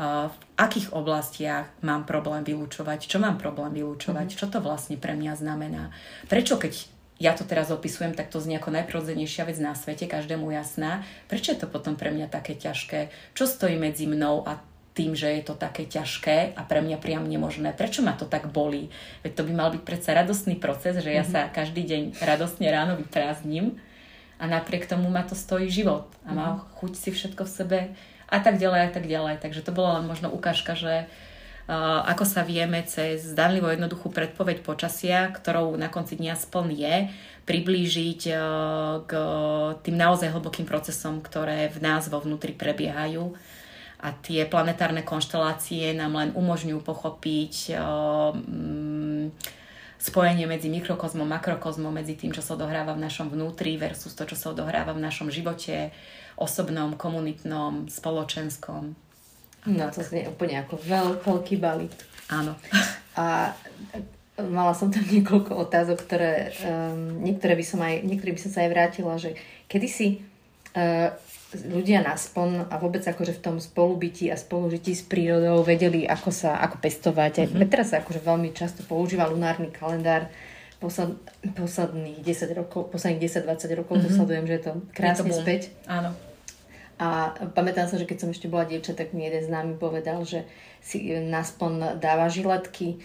[0.00, 4.40] v akých oblastiach mám problém vylúčovať, čo mám problém vylúčovať, mm-hmm.
[4.40, 5.92] čo to vlastne pre mňa znamená.
[6.24, 6.88] Prečo keď
[7.20, 11.04] ja to teraz opisujem, tak to znie ako najprirodzenejšia vec na svete, každému jasná.
[11.28, 13.12] Prečo je to potom pre mňa také ťažké?
[13.36, 14.64] Čo stojí medzi mnou a
[14.96, 17.76] tým, že je to také ťažké a pre mňa priam nemožné.
[17.76, 18.90] Prečo ma to tak bolí?
[19.22, 21.30] Veď to by mal byť predsa radostný proces, že ja mhm.
[21.30, 23.78] sa každý deň radostne ráno vyprázdnim
[24.40, 26.62] a napriek tomu ma to stojí život a mám mhm.
[26.80, 27.78] chuť si všetko v sebe
[28.30, 29.44] a tak ďalej a tak ďalej.
[29.44, 31.04] Takže to bola len možno ukážka, že
[31.70, 36.96] ako sa vieme cez zdanlivo jednoduchú predpoveď počasia, ktorou na konci dňa spln je,
[37.46, 38.42] priblížiť uh,
[39.06, 39.12] k
[39.82, 43.34] tým naozaj hlbokým procesom, ktoré v nás vo vnútri prebiehajú.
[44.00, 49.28] A tie planetárne konštelácie nám len umožňujú pochopiť uh, um,
[50.00, 54.38] spojenie medzi mikrokozmom, makrokozmom, medzi tým, čo sa odohráva v našom vnútri versus to, čo
[54.38, 55.92] sa odohráva v našom živote,
[56.40, 59.09] osobnom, komunitnom, spoločenskom.
[59.68, 61.92] No to znie úplne ako veľ, veľký balík.
[62.32, 62.56] Áno.
[63.18, 63.52] A
[64.40, 68.64] mala som tam niekoľko otázok, ktoré um, niektoré by som aj, niektoré by som sa
[68.64, 69.36] aj vrátila, že
[69.68, 70.24] kedysi
[70.72, 71.12] uh,
[71.50, 76.62] ľudia naspon a vôbec akože v tom spolubytí a spolužití s prírodou vedeli, ako sa,
[76.62, 77.50] ako pestovať.
[77.50, 77.68] Mm-hmm.
[77.68, 80.30] teraz sa akože veľmi často používa lunárny kalendár,
[80.78, 81.18] posled,
[81.58, 84.14] posledných 10 rokov, posledných 10-20 rokov mm-hmm.
[84.14, 85.62] to sledujem, že je to krásne je to späť.
[85.90, 86.14] Áno.
[87.00, 90.20] A pamätám sa, že keď som ešte bola dievča, tak mi jeden z námi povedal,
[90.28, 90.44] že
[90.84, 93.00] si naspon dáva žiletky,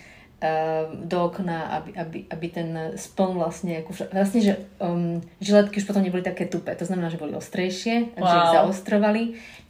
[0.46, 4.54] Ehm, do okna, aby, aby, aby ten spln vlastne, ako, vlastne, že
[4.84, 8.28] um, žiletky už potom neboli také tupé, to znamená, že boli ostrejšie, wow.
[8.28, 9.22] že ich zaostrovali.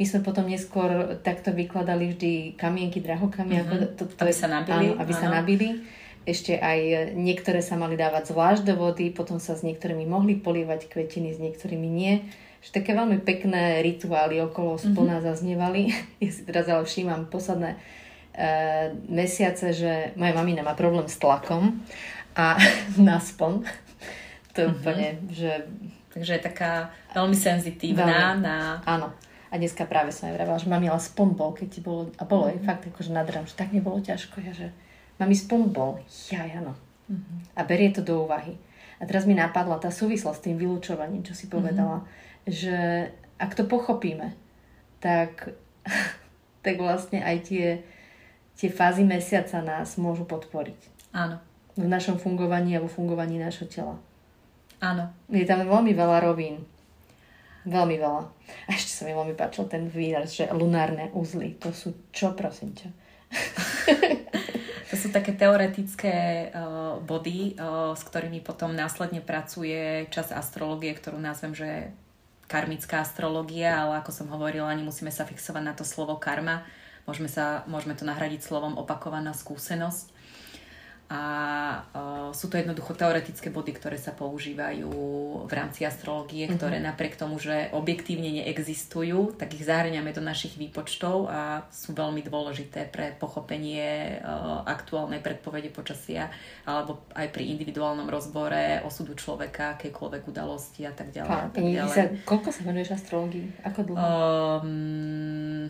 [0.02, 3.64] My sme potom neskôr takto vykladali vždy kamienky, drahokamy, mm-hmm.
[3.70, 4.88] ako to, to, to aby je, sa nabili.
[4.92, 5.22] Áno, aby áno.
[5.22, 5.68] sa nabili.
[6.26, 10.90] Ešte aj niektoré sa mali dávať zvlášť do vody, potom sa s niektorými mohli polievať
[10.90, 12.26] kvetiny, s niektorými nie.
[12.66, 15.28] Že také veľmi pekné rituály okolo splna mm-hmm.
[15.30, 15.82] zaznievali.
[16.26, 21.86] Ja si teraz ale všímam posledné uh, mesiace, že moja mamina má problém s tlakom
[22.34, 22.58] a
[22.98, 23.62] naspon.
[24.54, 24.82] To je mm-hmm.
[24.82, 25.52] úplne, že...
[26.16, 28.48] Takže je taká veľmi senzitívna veľmi.
[28.48, 28.80] na...
[28.88, 29.12] Áno.
[29.52, 32.08] A dneska práve som aj vravila, že mami, ale spon bol, keď ti bolo...
[32.18, 32.64] A bolo mm-hmm.
[32.64, 34.42] je fakt akože nadram, že tak nebolo ťažko.
[34.42, 34.72] Ja, že
[35.20, 36.00] mami, spon bol.
[36.32, 36.74] Ja, áno.
[37.12, 37.38] Mm-hmm.
[37.54, 38.56] A berie to do úvahy.
[38.98, 42.25] A teraz mi napadla tá súvislosť s tým vylúčovaním, čo si povedala, mm-hmm.
[42.48, 43.10] Že
[43.42, 44.34] ak to pochopíme,
[45.02, 45.54] tak,
[46.66, 47.66] tak vlastne aj tie
[48.56, 50.80] tie fázy mesiaca nás môžu podporiť.
[51.12, 51.40] Áno.
[51.76, 54.00] V našom fungovaní a vo fungovaní nášho tela.
[54.80, 55.12] Áno.
[55.28, 56.64] Je tam veľmi veľa rovín.
[57.68, 58.24] Veľmi veľa.
[58.68, 61.60] A ešte sa mi veľmi páčil ten výraz, že lunárne uzly.
[61.60, 62.90] To sú čo, prosím ťa?
[64.94, 71.20] to sú také teoretické uh, body, uh, s ktorými potom následne pracuje čas astrologie, ktorú
[71.20, 71.92] nazvem, že
[72.46, 76.66] karmická astrológia, ale ako som hovorila, nemusíme sa fixovať na to slovo karma,
[77.06, 80.10] Môžeme, sa, môžeme to nahradiť slovom opakovaná skúsenosť.
[81.06, 81.22] A
[81.94, 84.90] uh, sú to jednoducho teoretické body, ktoré sa používajú
[85.46, 86.58] v rámci astrológie, mm-hmm.
[86.58, 92.26] ktoré napriek tomu, že objektívne neexistujú, tak ich zahrňame do našich výpočtov a sú veľmi
[92.26, 96.34] dôležité pre pochopenie uh, aktuálnej predpovede počasia
[96.66, 101.38] alebo aj pri individuálnom rozbore osudu človeka, akejkoľvek udalosti a tak ďalej.
[101.38, 101.94] A, tak ďalej.
[101.94, 103.62] Sa, koľko sa venuješ astrológii?
[103.62, 104.02] Ako dlho?
[104.02, 105.70] Um,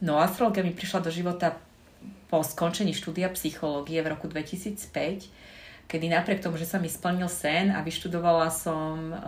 [0.00, 1.52] No astrologia mi prišla do života
[2.30, 4.78] po skončení štúdia psychológie v roku 2005,
[5.90, 9.18] kedy napriek tomu, že sa mi splnil sen a vyštudovala som uh,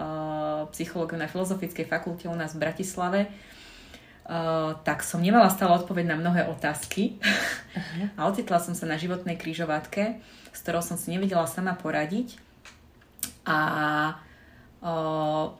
[0.70, 6.16] psychológiu na Filozofickej fakulte u nás v Bratislave, uh, tak som nemala stále odpoveď na
[6.22, 8.14] mnohé otázky uh-huh.
[8.22, 10.22] a ocitla som sa na životnej kryžovatke,
[10.54, 12.38] s ktorou som si nevedela sama poradiť
[13.42, 13.58] a
[14.78, 15.50] uh,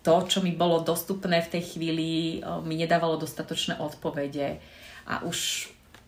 [0.00, 4.62] to, čo mi bolo dostupné v tej chvíli, mi nedávalo dostatočné odpovede.
[5.10, 5.66] A už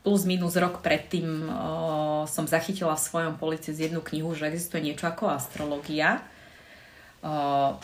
[0.09, 4.81] plus minus rok predtým o, som zachytila v svojom polici z jednu knihu, že existuje
[4.81, 6.25] niečo ako astrologia.
[7.21, 7.77] O,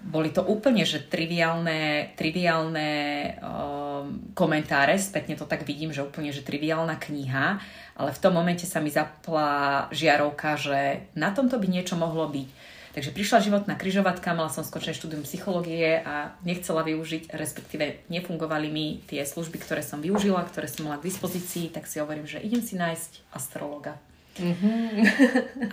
[0.00, 6.40] boli to úplne že triviálne, triviálne o, komentáre, spätne to tak vidím, že úplne že
[6.40, 7.60] triviálna kniha,
[8.00, 12.48] ale v tom momente sa mi zapla žiarovka, že na tomto by niečo mohlo byť
[12.96, 19.04] Takže prišla životná kryžovatka, mala som skončené štúdium psychológie a nechcela využiť, respektíve nefungovali mi
[19.04, 22.64] tie služby, ktoré som využila, ktoré som mala k dispozícii, tak si hovorím, že idem
[22.64, 24.00] si nájsť astrologa.
[24.40, 24.88] Mm-hmm.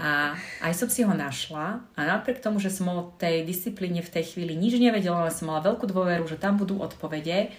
[0.04, 0.36] A
[0.68, 4.36] aj som si ho našla a napriek tomu, že som o tej disciplíne v tej
[4.36, 7.56] chvíli nič nevedela, ale som mala veľkú dôveru, že tam budú odpovede,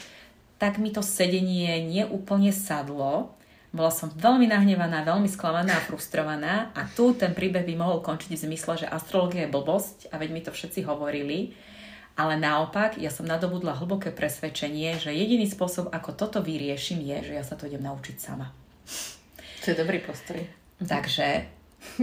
[0.60, 3.32] tak mi to sedenie neúplne sadlo
[3.74, 8.30] bola som veľmi nahnevaná, veľmi sklamaná a frustrovaná a tu ten príbeh by mohol končiť
[8.38, 11.58] v zmysle, že astrologia je blbosť a veď mi to všetci hovorili.
[12.14, 17.32] Ale naopak, ja som nadobudla hlboké presvedčenie, že jediný spôsob, ako toto vyriešim, je, že
[17.34, 18.54] ja sa to idem naučiť sama.
[19.66, 20.38] To je dobrý postoj.
[20.78, 21.50] Takže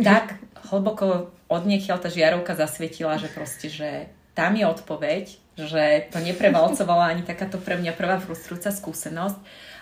[0.04, 0.36] tak
[0.68, 5.24] hlboko odniekiaľ tá žiarovka zasvietila, že proste, že tam je odpoveď,
[5.56, 9.40] že to neprevalcovala ani takáto pre mňa prvá frustrujúca skúsenosť.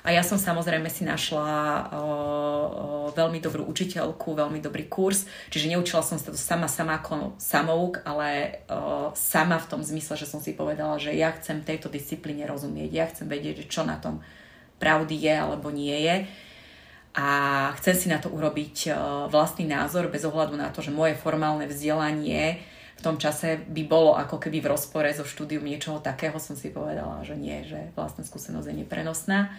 [0.09, 6.01] A ja som samozrejme si našla o, veľmi dobrú učiteľku, veľmi dobrý kurz, čiže neučila
[6.01, 10.41] som sa to sama, sama ako samouk, ale o, sama v tom zmysle, že som
[10.41, 14.25] si povedala, že ja chcem tejto disciplíne rozumieť, ja chcem vedieť, čo na tom
[14.81, 16.25] pravdy je alebo nie je.
[17.13, 17.29] A
[17.77, 18.89] chcem si na to urobiť
[19.29, 22.65] vlastný názor bez ohľadu na to, že moje formálne vzdelanie
[22.97, 26.73] v tom čase by bolo ako keby v rozpore so štúdium niečoho takého, som si
[26.73, 29.53] povedala, že nie, že vlastná skúsenosť je neprenosná.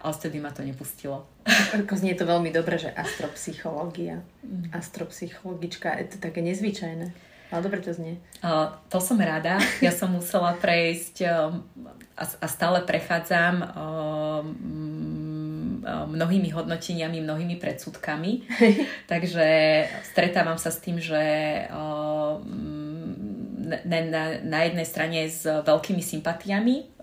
[0.00, 1.24] Ale vtedy ma to nepustilo.
[1.46, 4.74] Ako znie to veľmi dobre, že astropsychológia, mm.
[4.76, 7.14] astropsychologička, je to také nezvyčajné.
[7.46, 8.18] Ale dobre to znie.
[8.42, 9.62] Uh, to som rada.
[9.78, 11.54] Ja som musela prejsť uh,
[12.18, 14.42] a, a stále prechádzam uh,
[15.86, 18.50] mnohými hodnoteniami, mnohými predsudkami.
[19.12, 19.46] Takže
[20.10, 21.22] stretávam sa s tým, že
[21.70, 22.42] uh,
[23.66, 27.02] na, na, na jednej strane s veľkými sympatiami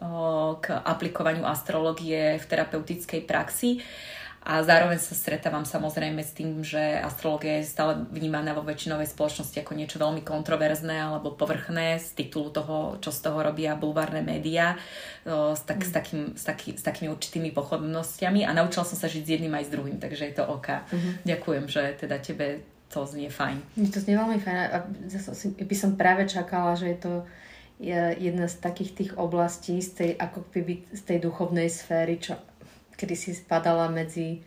[0.64, 3.84] k aplikovaniu astrológie v terapeutickej praxi
[4.44, 9.56] a zároveň sa stretávam samozrejme s tým, že astrológia je stále vnímaná vo väčšinovej spoločnosti
[9.64, 14.76] ako niečo veľmi kontroverzné alebo povrchné z titulu toho, čo z toho robia bulvárne médiá
[15.24, 15.88] s, tak, mm.
[15.88, 19.56] s, takým, s, taký, s takými určitými pochodnostiami a naučila som sa žiť s jedným
[19.56, 20.68] aj s druhým, takže je to OK.
[20.68, 21.14] Mm-hmm.
[21.24, 23.58] Ďakujem, že teda tebe to znie fajn.
[23.90, 24.78] To znie veľmi fajn a
[25.66, 27.14] by som práve čakala, že je to
[28.22, 32.38] jedna z takých tých oblastí z tej, ako keby z tej duchovnej sféry, čo
[32.94, 34.46] kedy si spadala medzi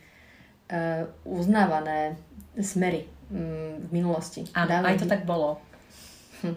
[0.70, 2.14] uh, uznávané
[2.62, 4.46] smery um, v minulosti.
[4.54, 5.58] Áno, aj to tak bolo.
[6.46, 6.56] Hm.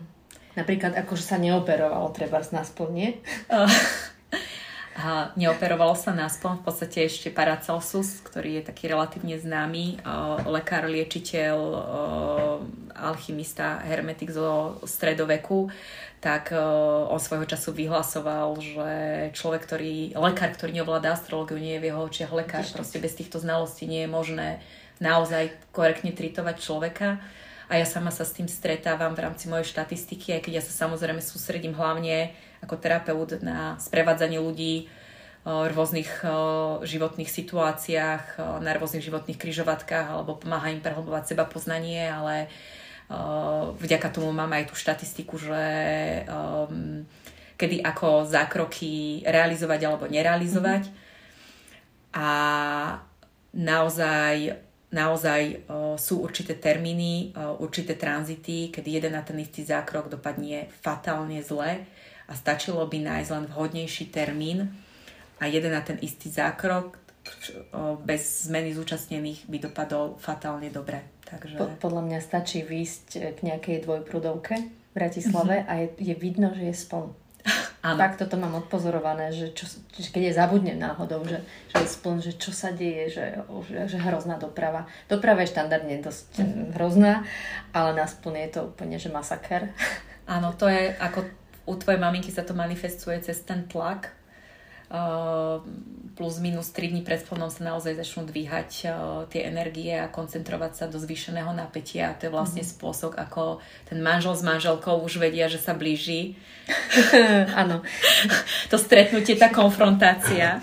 [0.56, 3.18] Napríklad akože sa neoperovalo treba z nás nie?
[5.00, 10.04] A neoperovalo sa náspom v podstate ešte Paracelsus, ktorý je taký relatívne známy
[10.44, 11.56] lekár, liečiteľ,
[13.00, 15.72] alchymista, hermetik zo stredoveku,
[16.20, 18.92] tak on svojho času vyhlasoval, že
[19.40, 22.68] človek, ktorý, lekár, ktorý neovláda astrológiu, nie je v jeho očiach lekár.
[22.68, 24.60] Proste bez týchto znalostí nie je možné
[25.00, 27.24] naozaj korektne tritovať človeka.
[27.70, 30.74] A ja sama sa s tým stretávam v rámci mojej štatistiky, aj keď ja sa
[30.74, 32.34] samozrejme sústredím hlavne
[32.66, 34.90] ako terapeut na sprevádzanie ľudí
[35.46, 36.26] v rôznych
[36.82, 42.50] životných situáciách, na rôznych životných kryžovatkách alebo pomáha im prehlbovať seba poznanie, ale
[43.78, 45.64] vďaka tomu mám aj tú štatistiku, že
[47.56, 50.90] kedy ako zákroky realizovať alebo nerealizovať.
[52.18, 52.30] A
[53.54, 54.58] naozaj
[54.90, 55.70] naozaj
[56.02, 61.86] sú určité termíny, určité tranzity, kedy jeden na ten istý zákrok dopadne fatálne zle
[62.30, 64.70] a stačilo by nájsť len vhodnejší termín
[65.38, 66.98] a jeden na ten istý zákrok
[68.02, 71.06] bez zmeny zúčastnených by dopadol fatálne dobre.
[71.30, 71.62] Takže...
[71.62, 75.70] Po, podľa mňa stačí výjsť k nejakej dvojprudovke v Bratislave mm-hmm.
[75.70, 77.14] a je, je vidno, že je spln.
[77.80, 77.96] Áno.
[77.96, 79.64] Tak toto mám odpozorované, že, čo,
[79.96, 81.40] že keď je zabudnem náhodou, že,
[81.72, 83.26] že je spln, že čo sa deje, že,
[83.88, 84.84] že, hrozná doprava.
[85.08, 86.68] Doprava je štandardne dosť mm-hmm.
[86.76, 87.24] hrozná,
[87.72, 89.72] ale na spln je to úplne, že masaker.
[90.28, 91.24] Áno, to je ako
[91.70, 94.12] u tvojej maminky sa to manifestuje cez ten tlak,
[96.20, 98.92] plus minus 3 dní pred splnom sa naozaj začnú dvíhať uh,
[99.30, 102.12] tie energie a koncentrovať sa do zvýšeného napätia.
[102.12, 102.70] A to je vlastne mm.
[102.74, 106.36] spôsob, ako ten manžel s manželkou už vedia, že sa blíži.
[107.62, 107.86] Áno.
[108.74, 110.60] to stretnutie, tá konfrontácia.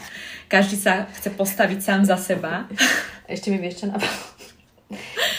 [0.51, 2.69] Každý sa chce postaviť sám za seba.
[3.33, 3.97] Ešte mi vieš čo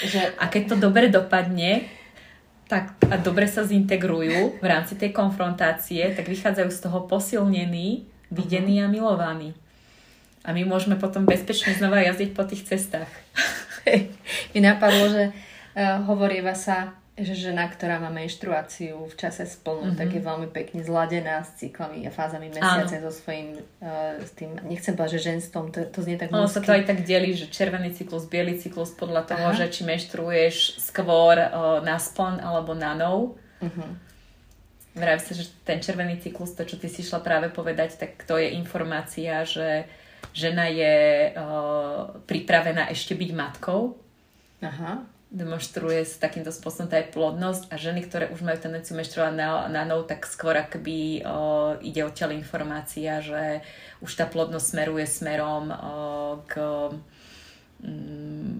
[0.03, 0.35] že...
[0.35, 1.87] A keď to dobre dopadne,
[2.67, 8.81] tak a dobre sa zintegrujú v rámci tej konfrontácie, tak vychádzajú z toho posilnení, videní
[8.81, 8.89] uh-huh.
[8.89, 9.51] a milovaní.
[10.47, 13.11] A my môžeme potom bezpečne znova jazdiť po tých cestách.
[14.55, 19.97] mi napadlo, že uh, hovorieva sa že žena, ktorá má menštruáciu v čase splnu, mm-hmm.
[19.97, 24.53] tak je veľmi pekne zladená s cyklami a fázami mesiace so svojím, uh, s tým,
[24.69, 27.49] nechcem povedať, že ženstvom, to, to znie tak Ono sa to aj tak delí, že
[27.49, 29.57] červený cyklus, biely cyklus podľa toho, Aha.
[29.57, 33.41] že či menštruuješ skôr uh, na spln alebo na nov.
[33.65, 34.06] Mm-hmm.
[34.97, 38.41] Vraví sa, že ten červený cyklus, to čo ty si šla práve povedať, tak to
[38.41, 39.85] je informácia, že
[40.33, 43.93] žena je uh, pripravená ešte byť matkou.
[44.65, 49.67] Aha demonstruje s takýmto spôsobom aj plodnosť a ženy, ktoré už majú tendenciu menštruovať na,
[49.67, 53.59] na nov, tak skôr akoby o, ide o tele informácia, že
[53.99, 55.75] už tá plodnosť smeruje smerom o,
[56.47, 56.53] k
[57.83, 58.55] mm,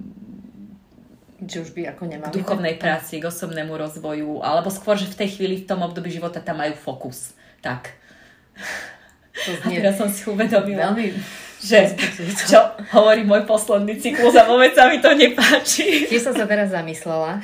[1.37, 2.81] že už by ako nemali duchovnej tak?
[2.81, 6.61] práci, k osobnému rozvoju, alebo skôr, že v tej chvíli, v tom období života tam
[6.63, 7.37] majú fokus.
[7.61, 7.93] Tak.
[9.45, 9.77] To znie...
[9.77, 10.89] A teraz som si uvedomila.
[10.89, 11.13] Veľmi
[11.57, 11.97] že
[12.45, 12.61] čo
[12.93, 16.05] hovorí môj posledný cyklus a vôbec sa mi to nepáči.
[16.05, 17.41] Tiež som sa teraz zamyslela.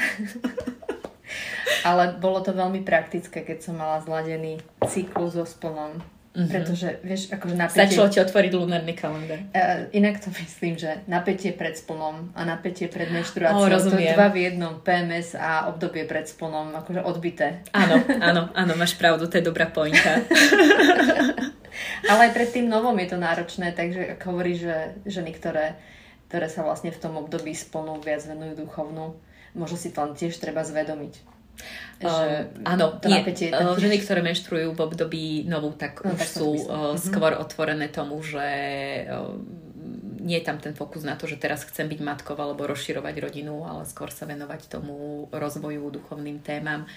[1.81, 5.97] Ale bolo to veľmi praktické, keď som mala zladený cyklus so splnom.
[6.33, 6.49] Mm-hmm.
[6.49, 7.93] Pretože, vieš, akože napätie...
[7.93, 9.37] Začalo ti otvoriť lunárny kalendár.
[9.53, 14.17] Uh, inak to myslím, že napätie pred splnom a napätie pred menštruáciou, oh, to je
[14.17, 17.61] dva v jednom, PMS a obdobie pred splnom, akože odbité.
[17.69, 18.01] Áno,
[18.33, 20.25] áno, áno, máš pravdu, to je dobrá pointa.
[22.09, 24.75] Ale aj pred tým novom je to náročné, takže ak hovoríš, že
[25.05, 25.77] ženy, ktoré,
[26.33, 29.21] ktoré sa vlastne v tom období splnú viac venujú duchovnú,
[29.53, 31.33] možno si to len tiež treba zvedomiť
[32.03, 36.13] že um, áno, to nie, napätie uh, ženy, ktoré menštruujú v období novú, tak no,
[36.13, 38.47] už tak sú uh, skôr otvorené tomu, že
[39.07, 39.37] uh,
[40.23, 43.67] nie je tam ten fokus na to, že teraz chcem byť matkou alebo rozširovať rodinu,
[43.67, 46.87] ale skôr sa venovať tomu rozvoju, duchovným témam.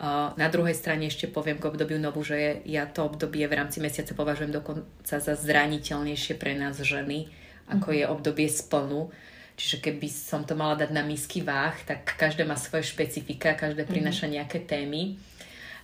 [0.00, 3.84] Uh, na druhej strane ešte poviem k obdobiu novú, že ja to obdobie v rámci
[3.84, 7.28] mesiaca považujem dokonca za zraniteľnejšie pre nás ženy,
[7.68, 8.00] ako mm-hmm.
[8.00, 9.12] je obdobie splnu
[9.60, 13.84] Čiže keby som to mala dať na misky váh, tak každé má svoje špecifika, každé
[13.84, 13.90] mhm.
[13.92, 15.20] prináša nejaké témy.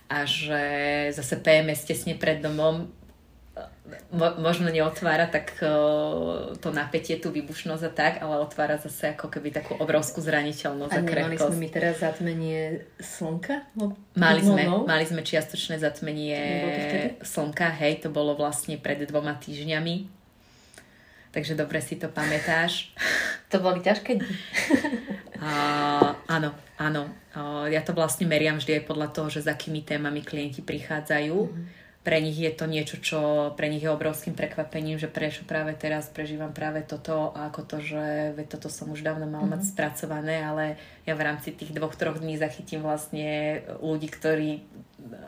[0.09, 0.61] A že
[1.13, 2.89] zase PMS tesne pred domom
[4.37, 5.57] možno neotvára tak
[6.59, 11.01] to napätie, tú výbušnosť a tak, ale otvára zase ako keby takú obrovskú zraniteľnosť a,
[11.01, 13.65] a nemali sme my teraz zatmenie slnka?
[14.13, 16.37] Mali sme, mali sme čiastočné zatmenie
[17.23, 20.16] slnka, hej, to bolo vlastne pred dvoma týždňami
[21.37, 22.89] takže dobre si to pamätáš.
[23.47, 24.27] To boli ťažké dni.
[25.39, 27.07] uh, áno, áno.
[27.31, 31.31] Uh, ja to vlastne meriam vždy aj podľa toho, že za akými témami klienti prichádzajú.
[31.31, 31.65] Mm-hmm.
[32.03, 33.19] Pre nich je to niečo, čo
[33.55, 37.77] pre nich je obrovským prekvapením, že prečo práve teraz prežívam práve toto a ako to,
[37.79, 39.55] že ve, toto som už dávno mal mm-hmm.
[39.55, 39.69] mať mhm.
[39.71, 40.75] spracované, ale
[41.07, 44.59] ja v rámci tých dvoch, troch dní zachytím vlastne ľudí, ktorí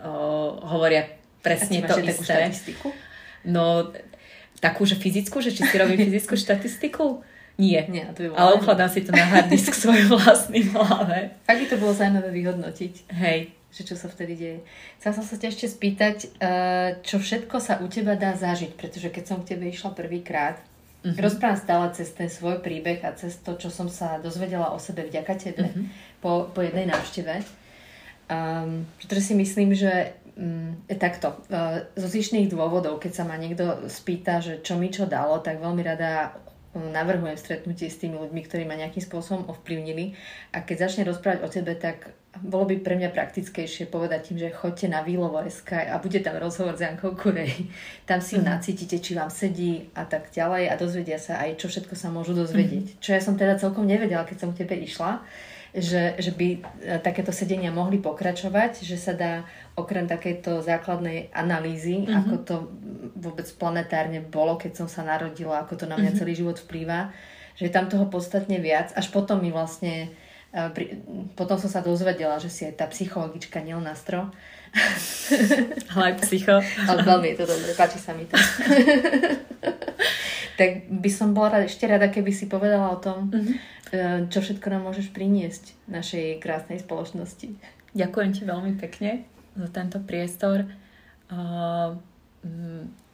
[0.03, 1.07] uh, hovoria
[1.39, 2.51] presne to isté.
[3.47, 3.95] No,
[4.59, 7.23] takú, že fyzickú, že či si robím fyzickú štatistiku?
[7.59, 7.83] Nie.
[7.91, 11.35] Nie to by Ale ukladám si to na hard disk svoj vlastný hlave.
[11.43, 13.11] Ak by to bolo zaujímavé vyhodnotiť.
[13.11, 13.51] Hej.
[13.69, 14.59] Že čo sa vtedy deje.
[14.97, 19.11] Chcela som sa ťa ešte spýtať, eh, čo všetko sa u teba dá zažiť, pretože
[19.11, 20.57] keď som k tebe išla prvýkrát,
[21.03, 21.19] uh-huh.
[21.19, 25.05] rozprávam stále cez ten svoj príbeh a cez to, čo som sa dozvedela o sebe
[25.05, 25.85] vďaka tebe uh-huh.
[26.23, 27.43] po, po jednej návšteve.
[28.29, 31.35] Um, pretože si myslím, že Mm, takto.
[31.51, 35.59] E, zo zišných dôvodov, keď sa ma niekto spýta, že čo mi čo dalo, tak
[35.59, 36.31] veľmi rada
[36.71, 40.15] mm, navrhujem stretnutie s tými ľuďmi, ktorí ma nejakým spôsobom ovplyvnili.
[40.55, 44.55] A keď začne rozprávať o tebe, tak bolo by pre mňa praktickejšie povedať im, že
[44.55, 47.67] choďte na Výlovo.sk a bude tam rozhovor s Jankou Kurej.
[48.09, 48.47] Tam si mm.
[48.47, 52.31] nacítite, či vám sedí a tak ďalej a dozvedia sa aj, čo všetko sa môžu
[52.31, 52.95] dozvedieť.
[52.95, 52.99] Mm.
[53.03, 55.19] Čo ja som teda celkom nevedela, keď som k tebe išla
[55.69, 56.59] že, že by e,
[57.01, 59.45] takéto sedenia mohli pokračovať, že sa dá
[59.77, 62.17] okrem takejto základnej analýzy, mm-hmm.
[62.17, 62.55] ako to
[63.13, 66.19] vôbec planetárne bolo, keď som sa narodila, ako to na mňa mm-hmm.
[66.19, 67.13] celý život vplýva,
[67.53, 68.89] že je tam toho podstatne viac.
[68.97, 70.09] Až potom mi vlastne,
[70.49, 70.65] e,
[71.37, 74.33] potom som sa dozvedela, že si aj tá psychologička Nil Nastro.
[75.93, 76.61] Ale aj psycho.
[76.61, 78.35] Ale veľmi je to dobre, páči sa mi to.
[80.59, 83.79] tak by som bola ešte rada, keby si povedala o tom, mm-hmm
[84.29, 87.57] čo všetko nám môžeš priniesť našej krásnej spoločnosti.
[87.97, 89.25] Ďakujem ti veľmi pekne
[89.57, 90.61] za tento priestor.
[90.61, 90.69] E,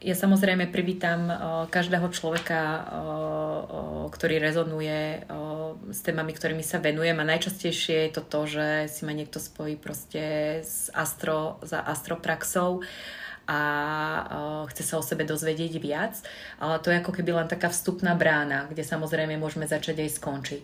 [0.05, 1.25] ja samozrejme privítam
[1.73, 2.61] každého človeka,
[4.13, 5.25] ktorý rezonuje
[5.89, 7.17] s témami, ktorými sa venujem.
[7.17, 12.85] A najčastejšie je to to, že si ma niekto spojí proste s astro, za astropraxou
[13.45, 13.59] a
[14.73, 16.17] chce sa o sebe dozvedieť viac,
[16.57, 20.63] ale to je ako keby len taká vstupná brána, kde samozrejme môžeme začať aj skončiť.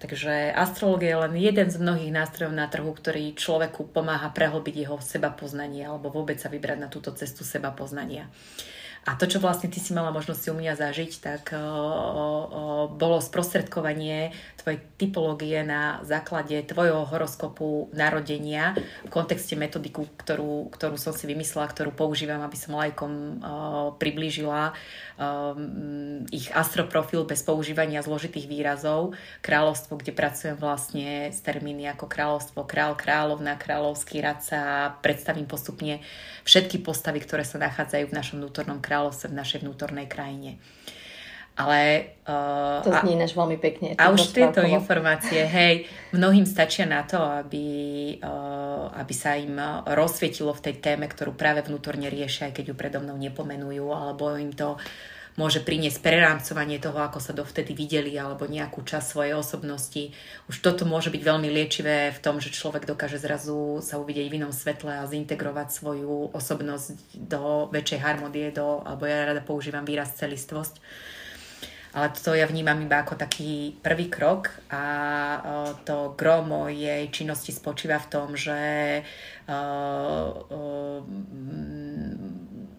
[0.00, 4.96] Takže astrologia je len jeden z mnohých nástrojov na trhu, ktorý človeku pomáha prehlbiť jeho
[5.04, 8.26] seba poznanie alebo vôbec sa vybrať na túto cestu seba poznania.
[9.02, 11.66] A to, čo vlastne ty si mala možnosť u mňa zažiť, tak o, o,
[12.86, 14.30] bolo sprostredkovanie
[14.62, 21.66] tvojej typológie na základe tvojho horoskopu narodenia v kontexte metodiku, ktorú, ktorú som si vymyslela,
[21.66, 23.18] ktorú používam, aby som lajkom o,
[23.98, 24.74] priblížila o,
[26.30, 29.18] ich astroprofil bez používania zložitých výrazov.
[29.42, 34.94] Kráľovstvo, kde pracujem vlastne s termíny ako kráľovstvo, král, kráľovna, kráľovský radca.
[35.02, 35.98] Predstavím postupne
[36.46, 40.60] všetky postavy, ktoré sa nachádzajú v našom vnútornom kráľovstve kráľovstve v našej vnútornej krajine.
[41.52, 42.12] Ale...
[42.24, 43.92] Uh, to znie než veľmi pekne.
[43.96, 45.84] A už tieto informácie, hej,
[46.16, 47.64] mnohým stačia na to, aby,
[48.24, 52.74] uh, aby sa im rozsvietilo v tej téme, ktorú práve vnútorne riešia, aj keď ju
[52.76, 54.80] predo mnou nepomenujú, alebo im to
[55.32, 60.12] môže priniesť prerámcovanie toho, ako sa dovtedy videli, alebo nejakú časť svojej osobnosti.
[60.52, 64.36] Už toto môže byť veľmi liečivé v tom, že človek dokáže zrazu sa uvidieť v
[64.36, 70.12] inom svetle a zintegrovať svoju osobnosť do väčšej harmonie, do, alebo ja rada používam výraz
[70.20, 70.76] celistvosť.
[71.92, 74.84] ale to ja vnímam iba ako taký prvý krok a
[75.84, 78.60] to gro mojej činnosti spočíva v tom, že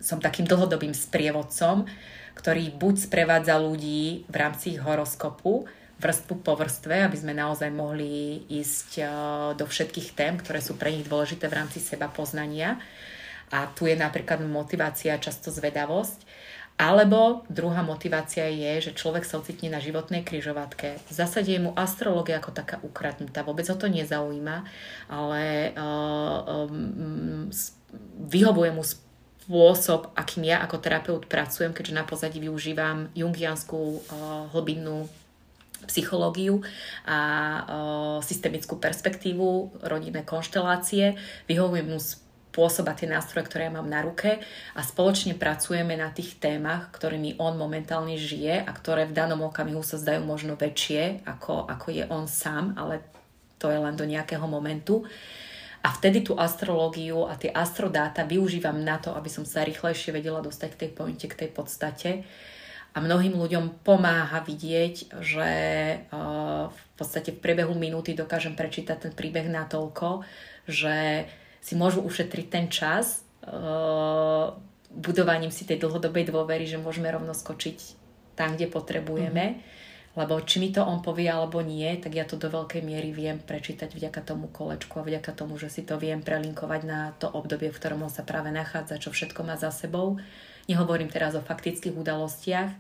[0.01, 1.86] som takým dlhodobým sprievodcom,
[2.34, 5.66] ktorý buď sprevádza ľudí v rámci ich horoskopu,
[6.02, 9.08] vrstvu po vrstve, aby sme naozaj mohli ísť
[9.56, 12.82] do všetkých tém, ktoré sú pre nich dôležité v rámci seba poznania.
[13.54, 16.26] A tu je napríklad motivácia, často zvedavosť
[16.74, 20.98] alebo druhá motivácia je, že človek sa ocitne na životnej kryžovatke.
[21.06, 24.66] V zásade je mu astrológia ako taká ukradnutá, vôbec ho to nezaujíma,
[25.06, 27.54] ale uh, um,
[28.26, 28.82] vyhovuje mu
[29.44, 35.12] spôsob, akým ja ako terapeut pracujem, keďže na pozadí využívam jungianskú uh, hlbinnú
[35.84, 36.64] psychológiu
[37.04, 41.20] a uh, systemickú perspektívu, rodinné konštelácie.
[41.52, 44.39] Vyhovujem mu spôsob a tie nástroje, ktoré ja mám na ruke
[44.78, 49.84] a spoločne pracujeme na tých témach, ktorými on momentálne žije a ktoré v danom okamihu
[49.84, 53.04] sa zdajú možno väčšie, ako, ako je on sám, ale
[53.60, 55.04] to je len do nejakého momentu.
[55.84, 60.40] A vtedy tú astrológiu a tie astrodáta využívam na to, aby som sa rýchlejšie vedela
[60.40, 62.10] dostať k tej pointe, k tej podstate.
[62.96, 65.52] A mnohým ľuďom pomáha vidieť, že
[66.08, 70.24] uh, v podstate v priebehu minúty dokážem prečítať ten príbeh natoľko,
[70.70, 71.28] že
[71.60, 74.56] si môžu ušetriť ten čas uh,
[74.94, 77.78] budovaním si tej dlhodobej dôvery, že môžeme rovno skočiť
[78.38, 79.46] tam, kde potrebujeme.
[79.58, 79.83] Mm-hmm.
[80.14, 83.41] Lebo či mi to on povie alebo nie, tak ja to do veľkej miery viem
[83.41, 87.74] prečítať vďaka tomu kolečku a vďaka tomu, že si to viem prelinkovať na to obdobie,
[87.74, 90.22] v ktorom on sa práve nachádza, čo všetko má za sebou.
[90.70, 92.72] Nehovorím teraz o faktických udalostiach,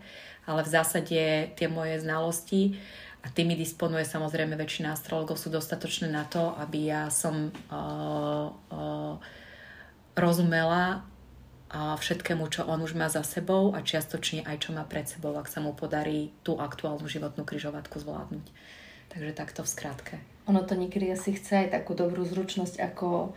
[0.45, 1.21] ale v zásade
[1.57, 2.77] tie moje znalosti
[3.25, 9.15] a tými disponuje samozrejme väčšina astrologov sú dostatočné na to, aby ja som uh, uh,
[10.13, 11.07] rozumela
[11.73, 15.49] všetkému, čo on už má za sebou a čiastočne aj čo má pred sebou, ak
[15.49, 18.45] sa mu podarí tú aktuálnu životnú kryžovatku zvládnuť.
[19.09, 20.15] Takže takto v skratke.
[20.45, 23.33] Ono to niekedy asi chce aj takú dobrú zručnosť, ako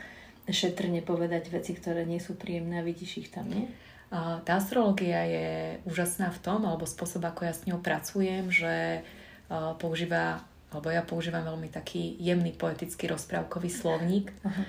[0.46, 3.66] šetrne povedať veci, ktoré nie sú príjemné a vidíš ich tam, nie?
[4.12, 5.48] Tá astrologia je
[5.82, 9.02] úžasná v tom, alebo spôsob, ako ja s ňou pracujem, že
[9.82, 14.30] používa, alebo ja používam veľmi taký jemný poetický rozprávkový slovník.
[14.46, 14.64] Uh-huh.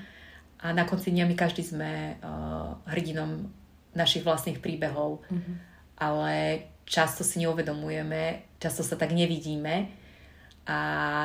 [0.62, 3.50] A na konci dňa my každý sme uh, hrdinom
[3.94, 5.22] našich vlastných príbehov.
[5.22, 5.56] Uh-huh.
[5.98, 9.90] Ale často si neuvedomujeme, často sa tak nevidíme
[10.68, 10.78] a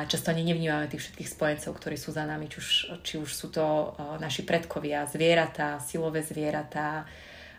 [0.07, 2.69] často ani nevnímame tých všetkých spojencov, ktorí sú za nami, či už,
[3.03, 7.05] či už sú to uh, naši predkovia, zvieratá, silové zvieratá,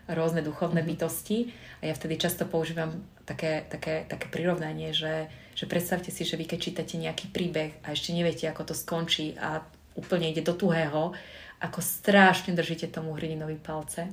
[0.09, 1.01] rôzne duchovné mm-hmm.
[1.01, 1.39] bytosti.
[1.81, 6.45] A ja vtedy často používam také, také, také prirovnanie, že, že predstavte si, že vy
[6.45, 9.65] keď čítate nejaký príbeh a ešte neviete, ako to skončí a
[9.95, 11.15] úplne ide do tuhého,
[11.63, 14.11] ako strašne držíte tomu hrdinovi palce,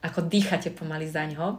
[0.00, 1.58] ako dýchate pomaly za ňo.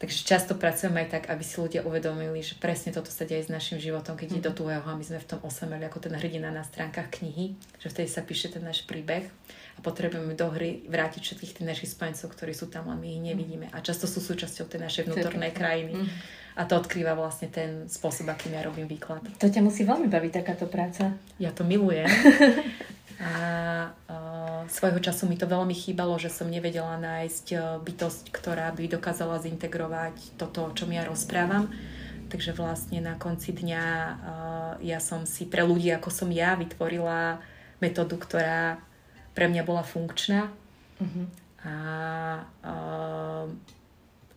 [0.00, 3.52] Takže často pracujeme aj tak, aby si ľudia uvedomili, že presne toto sa deje s
[3.52, 4.32] našim životom, keď mm.
[4.32, 7.52] ide do tuhého a my sme v tom osameli ako ten hrdina na stránkach knihy,
[7.76, 9.28] že vtedy sa píše ten náš príbeh
[9.76, 13.20] a potrebujeme do hry vrátiť všetkých tých našich spojencov, ktorí sú tam, len my ich
[13.28, 13.68] nevidíme.
[13.76, 15.92] A často sú súčasťou tej našej vnútornej krajiny.
[15.92, 16.08] Mm.
[16.58, 19.22] A to odkrýva vlastne ten spôsob, akým ja robím výklad.
[19.38, 21.14] To ťa musí veľmi baviť takáto práca.
[21.38, 22.10] Ja to milujem.
[23.20, 23.32] A
[23.92, 28.88] uh, svojho času mi to veľmi chýbalo, že som nevedela nájsť uh, bytosť, ktorá by
[28.88, 31.68] dokázala zintegrovať toto, o čom ja rozprávam.
[32.32, 37.44] Takže vlastne na konci dňa uh, ja som si pre ľudí, ako som ja, vytvorila
[37.84, 38.80] metódu, ktorá
[39.36, 40.48] pre mňa bola funkčná.
[40.96, 41.28] Uh-huh.
[41.60, 41.74] A,
[42.64, 43.44] uh,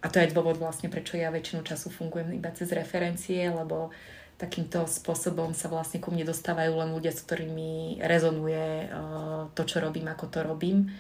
[0.04, 3.96] a to je dôvod vlastne, prečo ja väčšinu času fungujem iba cez referencie, lebo
[4.36, 9.80] takýmto spôsobom sa vlastne ku mne dostávajú len ľudia, s ktorými rezonuje uh, to, čo
[9.80, 10.92] robím, ako to robím.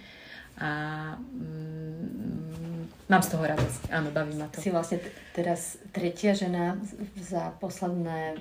[0.55, 0.71] A
[1.19, 3.91] mm, mám z toho radosť.
[3.91, 4.63] Áno, baví ma to.
[4.63, 6.79] Si vlastne t- teraz tretia žena
[7.19, 8.39] za posledné,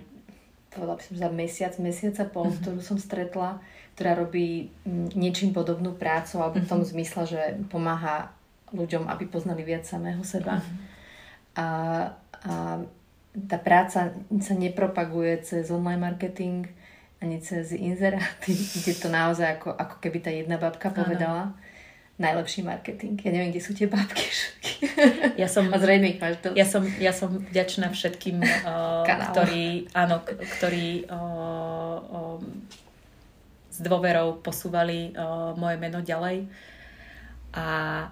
[0.71, 2.61] povedala by som, za mesiac, mesiac a pol, mm-hmm.
[2.63, 3.59] ktorú som stretla,
[3.99, 6.89] ktorá robí mm, niečím podobnú prácu, alebo v tom mhm.
[6.95, 8.31] zmysle, že pomáha
[8.73, 10.61] ľuďom, aby poznali viac samého seba.
[10.61, 10.79] Mm-hmm.
[11.57, 11.67] A,
[12.43, 12.53] a
[13.33, 16.69] tá práca sa nepropaguje cez online marketing
[17.23, 18.53] ani cez inzeráty.
[18.83, 21.55] Ide to naozaj ako, ako keby tá jedna babka povedala.
[21.55, 21.71] Ano.
[22.21, 23.17] Najlepší marketing.
[23.25, 24.29] Ja neviem, kde sú tie babky
[25.41, 26.45] Ja som, A zrejme ich máš.
[26.53, 30.21] Ja som, ja som vďačná všetkým, uh, ktorí, áno,
[30.61, 32.39] ktorí uh, uh,
[33.73, 36.47] s dôverou posúvali uh, moje meno ďalej.
[37.53, 37.65] A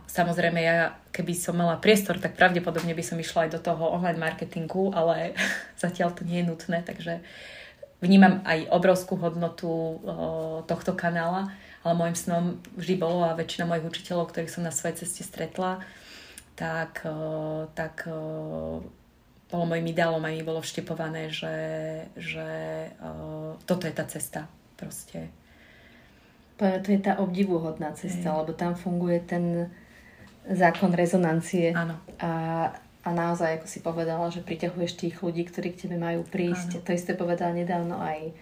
[0.05, 4.21] samozrejme, ja keby som mala priestor, tak pravdepodobne by som išla aj do toho online
[4.21, 5.33] marketingu, ale
[5.83, 7.25] zatiaľ to nie je nutné, takže
[8.05, 9.97] vnímam aj obrovskú hodnotu o,
[10.69, 12.45] tohto kanála, ale môjim snom
[12.77, 15.81] vždy bolo a väčšina mojich učiteľov, ktorých som na svojej ceste stretla,
[16.57, 18.85] tak, o, tak o,
[19.49, 21.57] bolo môjim ideálom aj mi bolo vštepované, že,
[22.15, 22.49] že
[23.67, 24.47] toto je tá cesta
[24.79, 25.40] proste.
[26.61, 28.37] To je tá obdivuhodná cesta, Hej.
[28.45, 29.73] lebo tam funguje ten
[30.45, 31.73] zákon rezonancie.
[31.73, 31.97] Áno.
[32.21, 32.33] A,
[33.01, 36.81] a naozaj, ako si povedala, že priťahuješ tých ľudí, ktorí k tebe majú prísť.
[36.81, 36.85] Áno.
[36.85, 38.37] To isté povedala nedávno aj,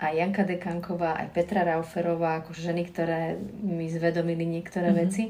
[0.00, 5.04] aj Janka Dekanková, aj Petra Rauferová, ako ženy, ktoré mi zvedomili niektoré mm-hmm.
[5.04, 5.24] veci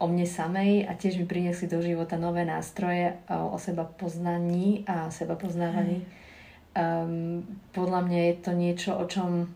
[0.00, 5.08] o mne samej a tiež mi priniesli do života nové nástroje o seba poznaní a
[5.08, 6.04] seba poznávaní.
[6.74, 7.40] Um,
[7.72, 9.48] podľa mňa je to niečo, o čom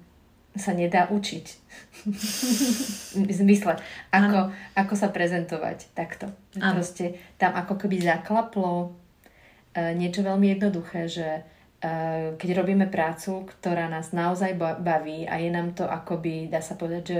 [0.59, 1.47] sa nedá učiť.
[3.27, 3.79] v zmysle,
[4.11, 6.31] ako, ako sa prezentovať takto.
[6.59, 6.79] Ano.
[6.79, 8.93] Proste tam ako keby zaklaplo
[9.75, 11.29] uh, niečo veľmi jednoduché, že
[11.79, 16.75] Eh, keď robíme prácu, ktorá nás naozaj baví a je nám to akoby, dá sa
[16.75, 17.19] povedať, že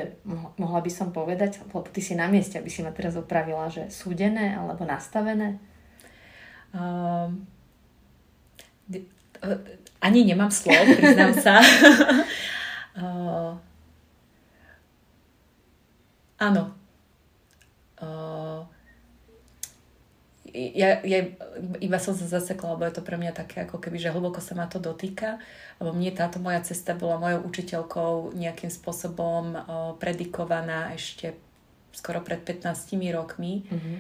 [0.59, 1.63] mohla by som povedať,
[1.95, 5.63] ty si na mieste, aby si ma teraz opravila, že súdené alebo nastavené?
[6.75, 7.47] Um,
[10.03, 11.63] ani nemám slov, priznám sa.
[12.99, 13.55] uh,
[16.43, 16.75] áno.
[17.99, 18.67] Uh,
[20.55, 21.21] ja, ja
[21.81, 24.57] iba som sa zasekla, lebo je to pre mňa také ako keby, že hlboko sa
[24.57, 25.39] ma to dotýka,
[25.79, 29.61] lebo mne táto moja cesta bola mojou učiteľkou nejakým spôsobom o,
[30.01, 31.37] predikovaná ešte
[31.93, 33.69] skoro pred 15 rokmi.
[33.69, 33.97] Mm-hmm.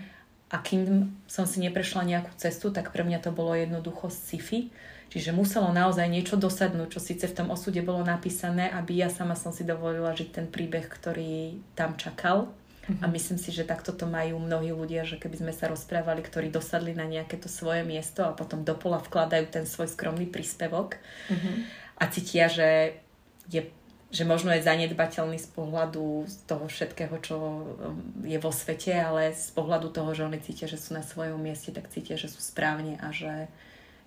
[0.49, 4.73] A kým som si neprešla nejakú cestu, tak pre mňa to bolo jednoducho sci-fi.
[5.09, 9.33] Čiže muselo naozaj niečo dosadnúť, čo síce v tom osude bolo napísané, aby ja sama
[9.33, 12.53] som si dovolila žiť ten príbeh, ktorý tam čakal.
[12.53, 13.01] Uh-huh.
[13.01, 16.53] A myslím si, že takto to majú mnohí ľudia, že keby sme sa rozprávali, ktorí
[16.53, 21.01] dosadli na nejaké to svoje miesto a potom do pola vkladajú ten svoj skromný príspevok
[21.33, 21.55] uh-huh.
[22.01, 23.01] a cítia, že
[23.49, 23.65] je
[24.09, 29.53] že možno je zanedbateľný z pohľadu toho všetkého, čo um, je vo svete, ale z
[29.53, 32.97] pohľadu toho, že oni cítia, že sú na svojom mieste, tak cítia, že sú správne
[33.05, 33.53] a že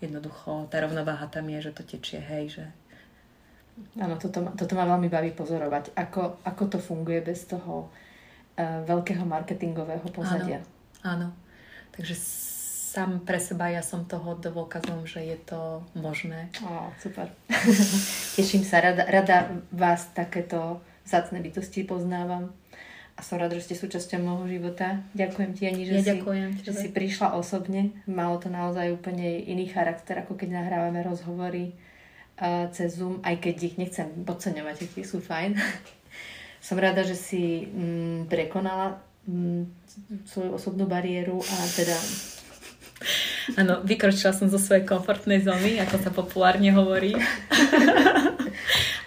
[0.01, 2.65] jednoducho tá rovnováha tam je, že to tečie, hej, že
[3.97, 5.95] Áno, toto, toto ma veľmi baví pozorovať.
[5.95, 10.61] Ako, ako to funguje bez toho uh, veľkého marketingového pozadia.
[11.01, 11.39] Áno, áno.
[11.95, 12.13] Takže
[12.91, 16.51] sám pre seba ja som toho dôkazom, že je to možné.
[16.61, 17.31] Ó, super.
[18.37, 22.51] Teším sa, rada, rada vás takéto zácne bytosti poznávam
[23.15, 25.03] a som rada, že ste súčasťou môjho života.
[25.13, 27.91] Ďakujem ti, Ani, že, ja si, ďakujem, že si prišla osobne.
[28.07, 31.75] Malo to naozaj úplne iný charakter, ako keď nahrávame rozhovory
[32.39, 35.59] uh, cez Zoom, aj keď ich nechcem podceňovať, tie sú fajn.
[36.65, 39.63] Som rada, že si mm, prekonala mm,
[40.29, 41.97] svoju osobnú bariéru a teda...
[43.57, 47.17] Áno, vykročila som zo svojej komfortnej zóny, ako sa populárne hovorí.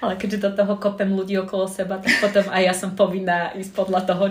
[0.04, 3.72] Ale keďže do toho kopem ľudí okolo seba, tak potom aj ja som povinná ísť
[3.72, 4.24] podľa toho,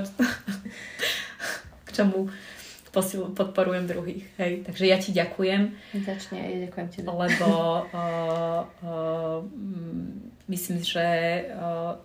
[1.86, 2.30] k čomu
[2.94, 4.24] posil, podporujem druhých.
[4.38, 4.70] Hej.
[4.70, 5.62] Takže ja ti ďakujem.
[6.06, 7.00] Začne, ja ďakujem ti.
[7.02, 7.50] Lebo
[7.90, 9.40] uh, uh,
[10.48, 11.08] myslím, že
[11.52, 11.98] uh,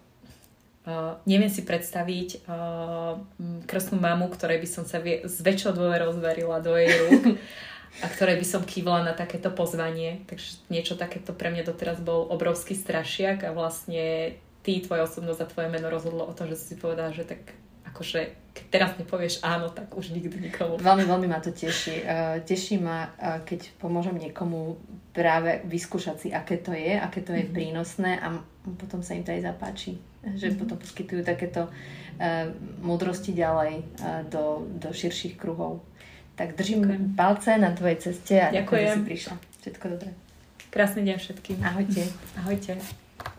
[0.89, 3.21] Uh, neviem si predstaviť uh,
[3.69, 7.37] krstnú mamu, ktorej by som sa vie, s väčšou dôverou zverila do jej rúk
[8.03, 10.23] a ktorej by som kývala na takéto pozvanie.
[10.29, 15.51] Takže niečo takéto pre mňa doteraz bol obrovský strašiak a vlastne ty, tvoja osobnosť a
[15.51, 17.41] tvoje meno rozhodlo o tom, že si povedala, že tak
[17.89, 18.21] akože
[18.53, 20.83] keď teraz nepovieš áno, tak už nikdy nikomu.
[20.83, 22.03] Veľmi, veľmi ma to teší.
[22.03, 24.77] Uh, teší ma, uh, keď pomôžem niekomu
[25.15, 27.55] práve vyskúšať si, aké to je, aké to je mm-hmm.
[27.55, 28.39] prínosné a
[28.77, 29.97] potom sa im to aj zapáči
[30.35, 30.61] že mm-hmm.
[30.61, 32.51] potom poskytujú takéto uh,
[32.83, 35.81] múdrosti ďalej uh, do, do širších kruhov.
[36.39, 37.03] Tak držím Ďakujem.
[37.19, 39.35] palce na tvojej ceste a ďakujem, že si prišla.
[39.59, 40.11] Všetko dobré.
[40.71, 41.59] Krásny deň všetkým.
[41.67, 42.03] Ahojte.
[42.39, 43.08] Ahojte.